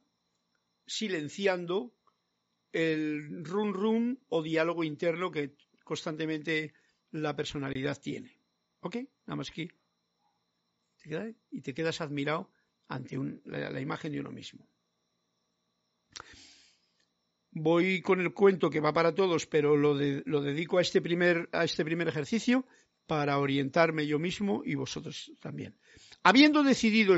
[0.86, 1.94] silenciando
[2.72, 5.54] el run run o diálogo interno que
[5.84, 6.72] constantemente
[7.10, 8.40] la personalidad tiene.
[8.80, 8.96] ¿Ok?
[9.26, 9.68] Nada más que.
[11.50, 12.50] y te quedas admirado
[12.88, 14.66] ante la, imagen de uno mismo.
[17.56, 21.48] Voy con el cuento que va para todos, pero lo, lo dedico a este, primer,
[21.52, 22.66] a este primer ejercicio
[23.06, 25.76] para orientarme yo mismo y vosotros también.
[26.22, 27.14] Habiendo decidido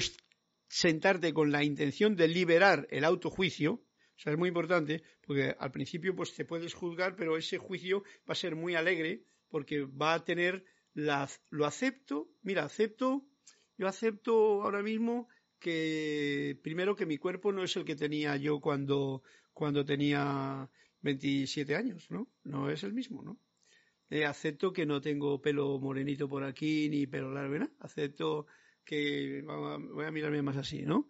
[0.68, 5.70] sentarte con la intención de liberar el autojuicio, o sea, es muy importante, porque al
[5.70, 10.14] principio pues te puedes juzgar, pero ese juicio va a ser muy alegre porque va
[10.14, 10.64] a tener
[10.94, 13.24] la, lo acepto, mira, acepto,
[13.76, 15.28] yo acepto ahora mismo
[15.58, 19.22] que primero que mi cuerpo no es el que tenía yo cuando,
[19.56, 20.68] cuando tenía
[21.00, 22.28] 27 años, ¿no?
[22.44, 23.38] No es el mismo, ¿no?
[24.10, 27.70] Eh, acepto que no tengo pelo morenito por aquí ni pelo largo, ¿no?
[27.80, 28.46] Acepto
[28.84, 31.08] que voy a mirarme más así, ¿no?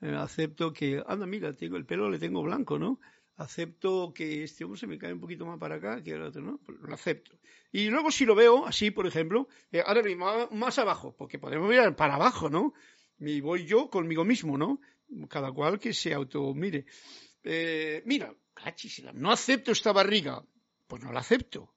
[0.00, 3.00] Eh, acepto que, anda, mira, tengo el pelo le tengo blanco, ¿no?
[3.36, 6.40] Acepto que este hombre se me cae un poquito más para acá que el otro,
[6.40, 6.60] ¿no?
[6.64, 7.32] Pues lo acepto.
[7.70, 11.68] Y luego si lo veo así, por ejemplo, eh, ahora mismo más abajo, porque podemos
[11.68, 12.72] mirar para abajo, ¿no?
[13.18, 14.80] Y voy yo conmigo mismo, ¿no?
[15.28, 16.86] Cada cual que se auto mire.
[17.44, 18.34] Mira,
[19.14, 20.44] no acepto esta barriga.
[20.86, 21.74] Pues no la acepto.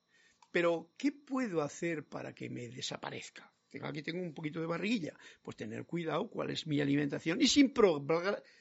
[0.51, 3.51] Pero, ¿qué puedo hacer para que me desaparezca?
[3.83, 5.13] Aquí tengo un poquito de barriguilla.
[5.41, 7.73] Pues tener cuidado cuál es mi alimentación y sin,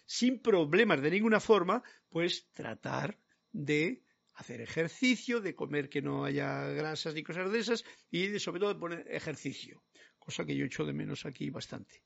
[0.04, 3.18] sin problemas de ninguna forma, pues tratar
[3.52, 4.02] de
[4.34, 8.61] hacer ejercicio, de comer que no haya grasas ni cosas de esas y de, sobre
[8.61, 9.82] todo de poner ejercicio,
[10.18, 12.02] cosa que yo echo de menos aquí bastante.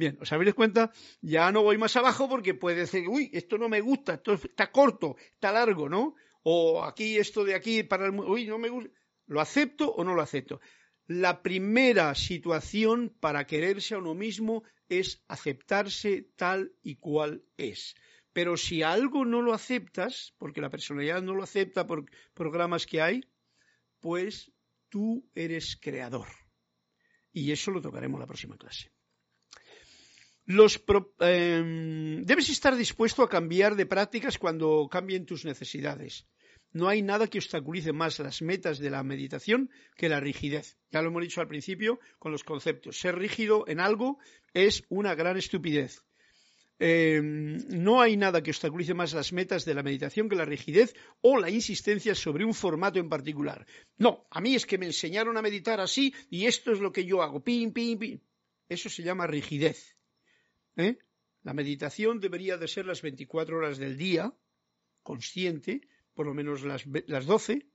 [0.00, 0.92] Bien, ¿os habéis cuenta?
[1.20, 4.72] Ya no voy más abajo porque puede decir, uy, esto no me gusta, esto está
[4.72, 6.14] corto, está largo, ¿no?
[6.42, 8.90] o aquí esto de aquí para el uy, no me gusta,
[9.26, 10.60] ¿lo acepto o no lo acepto?
[11.06, 17.94] La primera situación para quererse a uno mismo es aceptarse tal y cual es.
[18.32, 23.02] Pero si algo no lo aceptas, porque la personalidad no lo acepta por programas que
[23.02, 23.20] hay,
[23.98, 24.52] pues
[24.88, 26.28] tú eres creador.
[27.32, 28.92] Y eso lo tocaremos en la próxima clase.
[31.20, 36.26] Em, debes estar dispuesto a cambiar de prácticas cuando cambien tus necesidades.
[36.72, 40.76] No hay nada que obstaculice más las metas de la meditación que la rigidez.
[40.90, 42.98] Ya lo hemos dicho al principio con los conceptos.
[42.98, 44.18] Ser rígido en algo
[44.52, 46.02] es una gran estupidez.
[46.80, 50.94] Em, no hay nada que obstaculice más las metas de la meditación que la rigidez
[51.20, 53.66] o la insistencia sobre un formato en particular.
[53.98, 57.04] No, a mí es que me enseñaron a meditar así y esto es lo que
[57.04, 57.44] yo hago.
[57.44, 58.20] Pim, pim, pim.
[58.68, 59.99] Eso se llama rigidez.
[60.80, 60.98] ¿Eh?
[61.42, 64.34] La meditación debería de ser las 24 horas del día,
[65.02, 67.66] consciente, por lo menos las, las 12,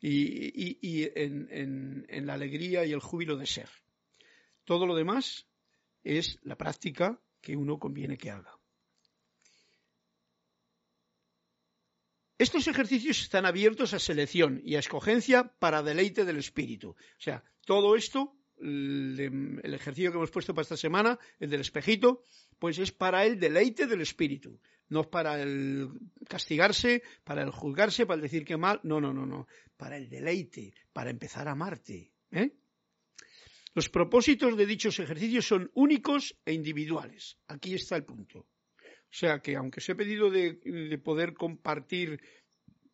[0.00, 3.68] y, en, la alegría y el júbilo de ser.
[4.64, 5.46] Todo lo demás
[6.02, 8.52] es la práctica que uno conviene que haga.
[12.38, 16.90] Estos ejercicios están abiertos a selección y a escogencia para deleite del espíritu.
[16.90, 22.24] O sea, todo esto el, ejercicio que hemos puesto para esta semana, el del espejito,
[22.58, 25.90] pues es para el deleite del espíritu, no es para el
[26.28, 29.46] castigarse, para el juzgarse, para el decir que mal, no, no, no, no,
[29.76, 32.12] para el deleite, para empezar a amarte.
[32.30, 32.52] ¿eh?
[33.74, 37.38] Los propósitos de dichos ejercicios son únicos e individuales.
[37.48, 38.46] Aquí está el punto.
[39.08, 42.20] O sea que aunque os he pedido de poder compartir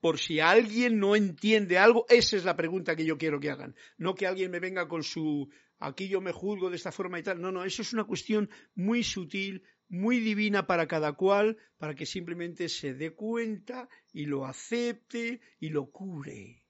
[0.03, 3.77] por si alguien no entiende algo, esa es la pregunta que yo quiero que hagan.
[3.97, 5.49] No que alguien me venga con su
[5.79, 7.41] aquí yo me juzgo de esta forma y tal.
[7.41, 12.05] No, no, eso es una cuestión muy sutil, muy divina para cada cual, para que
[12.05, 16.65] simplemente se dé cuenta y lo acepte y lo cure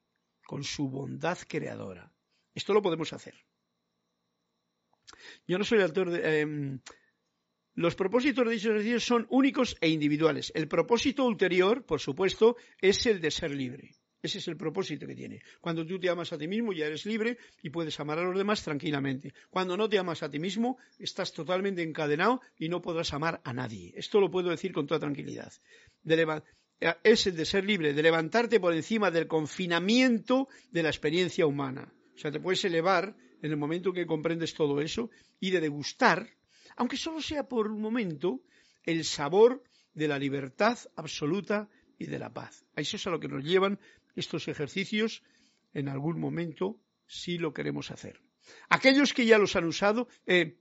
[0.45, 2.13] con su bondad creadora.
[2.53, 3.33] Esto lo podemos hacer.
[5.47, 6.41] Yo no soy autor de...
[6.41, 6.81] Em,
[7.75, 10.51] los propósitos de dichos ejercicios son únicos e individuales.
[10.55, 13.95] El propósito ulterior, por supuesto, es el de ser libre.
[14.23, 15.41] Ese es el propósito que tiene.
[15.59, 18.37] Cuando tú te amas a ti mismo ya eres libre y puedes amar a los
[18.37, 19.33] demás tranquilamente.
[19.49, 23.51] Cuando no te amas a ti mismo estás totalmente encadenado y no podrás amar a
[23.51, 23.91] nadie.
[23.97, 25.51] Esto lo puedo decir con toda tranquilidad.
[27.03, 31.93] es el de ser libre, de levantarte por encima del confinamiento de la experiencia humana.
[32.15, 35.09] O sea, te puedes elevar en el momento que comprendes todo eso
[35.41, 36.29] y de degustar,
[36.75, 38.41] aunque solo sea por un momento,
[38.83, 39.63] el sabor
[39.93, 42.65] de la libertad absoluta y de la paz.
[42.75, 43.79] A eso es a lo que nos llevan
[44.15, 45.23] estos ejercicios
[45.73, 48.21] en algún momento si lo queremos hacer.
[48.69, 50.57] Aquellos que ya los han usado, eh,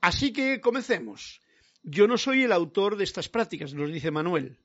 [0.00, 1.40] así que comencemos.
[1.82, 4.58] Yo no soy el autor de estas prácticas, nos dice Manuel.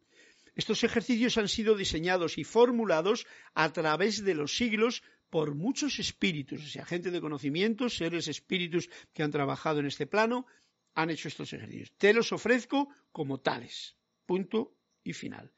[0.56, 5.04] Estos ejercicios han sido diseñados y formulados a través de los siglos
[5.34, 10.06] por muchos espíritus, o sea, gente de conocimiento, seres espíritus que han trabajado en este
[10.06, 10.46] plano,
[10.94, 11.92] han hecho estos ejercicios.
[11.98, 13.96] Te los ofrezco como tales.
[14.28, 15.52] Punto y final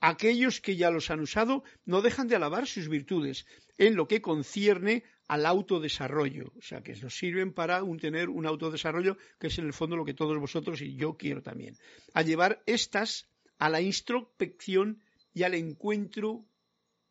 [0.00, 4.22] aquellos que ya los han usado no dejan de alabar sus virtudes en lo que
[4.22, 9.66] concierne al autodesarrollo, o sea, que nos sirven para tener un autodesarrollo que es en
[9.66, 11.76] el fondo lo que todos vosotros y yo quiero también,
[12.14, 15.02] a llevar estas a la introspección
[15.34, 16.46] y al encuentro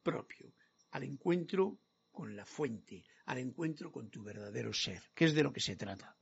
[0.02, 0.54] propio,
[0.92, 1.78] al encuentro
[2.18, 5.76] con la fuente, al encuentro con tu verdadero ser, que es de lo que se
[5.76, 6.18] trata.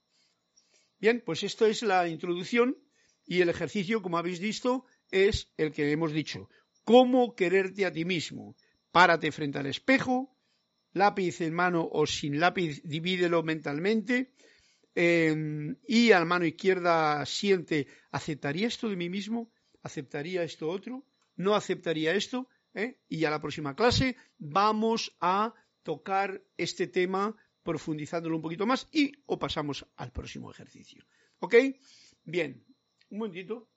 [1.00, 2.78] Bien, pues esto es la introducción
[3.26, 6.50] y el ejercicio, como habéis visto, es el que hemos dicho.
[6.84, 8.58] ¿Cómo quererte a ti mismo?
[8.92, 10.36] Párate frente al espejo,
[10.92, 14.34] lápiz en mano o sin lápiz, divídelo mentalmente.
[14.96, 19.50] Em, y a la mano izquierda siente, ¿aceptaría esto de mí mismo?
[19.82, 21.06] ¿Aceptaría esto otro?
[21.38, 22.50] ¿No aceptaría esto?
[22.74, 23.00] ¿Eh?
[23.08, 25.54] Y a la próxima clase vamos a
[25.86, 31.06] tocar este tema profundizándolo un poquito más y o pasamos al próximo ejercicio.
[31.40, 31.56] ¿Ok?
[32.24, 32.66] Bien,
[33.12, 33.70] un momentito.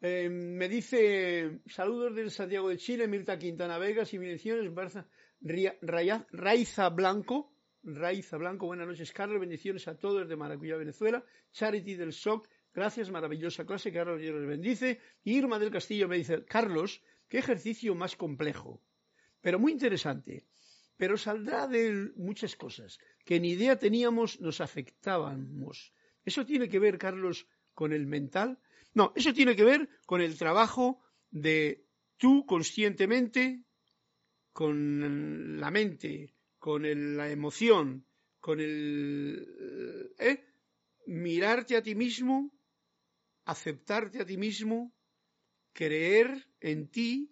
[0.00, 4.70] Eh, me dice, saludos desde Santiago de Chile, Mirta Quintana Vegas y bendiciones,
[6.30, 7.52] Raiza Blanco,
[7.82, 13.10] Raiza Blanco, buenas noches, Carlos, bendiciones a todos de Maracuyá, Venezuela, Charity del SOC, gracias,
[13.10, 18.16] maravillosa clase, Carlos, Dios les bendice, Irma del Castillo me dice, Carlos, qué ejercicio más
[18.16, 18.82] complejo,
[19.40, 20.46] pero muy interesante,
[20.96, 25.92] pero saldrá de muchas cosas que ni idea teníamos, nos afectábamos.
[26.24, 28.58] Eso tiene que ver, Carlos, con el mental,
[28.94, 31.00] no, eso tiene que ver con el trabajo
[31.30, 33.62] de tú conscientemente,
[34.52, 36.82] con la mente, con
[37.16, 38.04] la emoción,
[38.40, 40.14] con el...
[40.18, 40.44] ¿eh?
[41.06, 42.52] mirarte a ti mismo,
[43.44, 44.92] aceptarte a ti mismo,
[45.78, 47.30] creer en ti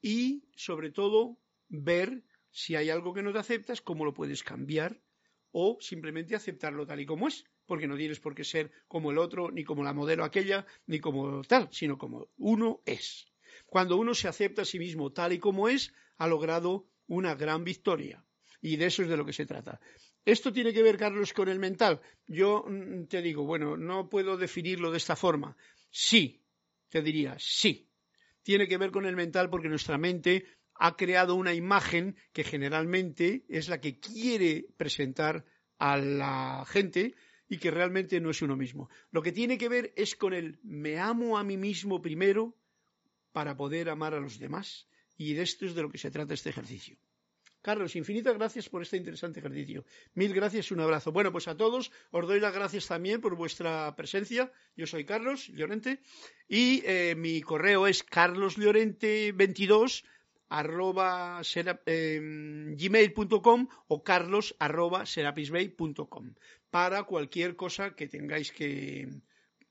[0.00, 1.36] y, sobre todo,
[1.68, 2.22] ver
[2.52, 5.02] si hay algo que no te aceptas, cómo lo puedes cambiar
[5.50, 9.18] o simplemente aceptarlo tal y como es porque no tienes por qué ser como el
[9.18, 13.26] otro, ni como la modelo aquella, ni como tal, sino como uno es.
[13.66, 17.64] Cuando uno se acepta a sí mismo tal y como es, ha logrado una gran
[17.64, 18.24] victoria.
[18.60, 19.80] Y de eso es de lo que se trata.
[20.24, 22.00] Esto tiene que ver, Carlos, con el mental.
[22.28, 25.56] Yo mm, te digo, bueno, no puedo definirlo de esta forma.
[25.90, 26.41] Sí,
[26.92, 27.88] te diría, sí.
[28.42, 30.44] Tiene que ver con el mental porque nuestra mente
[30.74, 35.46] ha creado una imagen que generalmente es la que quiere presentar
[35.78, 37.14] a la gente
[37.48, 38.90] y que realmente no es uno mismo.
[39.10, 42.54] Lo que tiene que ver es con el me amo a mí mismo primero
[43.32, 44.86] para poder amar a los demás.
[45.16, 46.98] Y de esto es de lo que se trata este ejercicio.
[47.62, 49.84] Carlos, infinitas gracias por este interesante ejercicio.
[50.14, 51.12] Mil gracias y un abrazo.
[51.12, 54.52] Bueno, pues a todos os doy las gracias también por vuestra presencia.
[54.76, 56.00] Yo soy Carlos Llorente
[56.48, 60.04] y eh, mi correo es carloslorente22
[60.48, 61.40] arroba
[61.86, 66.34] em, gmail.com o carlos arroba serapisbay.com
[66.70, 69.08] para cualquier cosa que tengáis que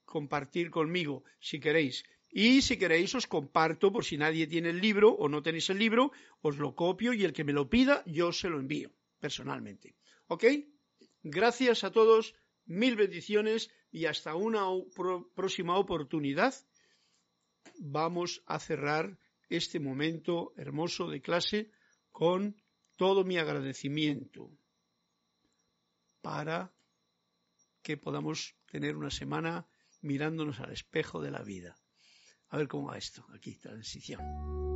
[0.06, 2.04] compartir conmigo, si queréis.
[2.32, 5.80] Y si queréis os comparto por si nadie tiene el libro o no tenéis el
[5.80, 9.96] libro, os lo copio y el que me lo pida yo se lo envío personalmente.
[10.28, 10.46] ¿Ok?
[11.24, 12.34] Gracias a todos,
[12.66, 14.66] mil bendiciones y hasta una
[15.36, 16.56] próxima oportunidad
[17.80, 19.18] vamos a cerrar
[19.50, 21.72] este momento hermoso de clase
[22.12, 22.56] con
[22.96, 24.50] todo mi agradecimiento
[26.22, 26.72] para
[27.82, 29.68] que podamos tener una semana
[30.02, 31.81] mirándonos al espejo de la vida.
[32.52, 33.26] A ver cómo va esto.
[33.34, 34.71] Aquí, transición.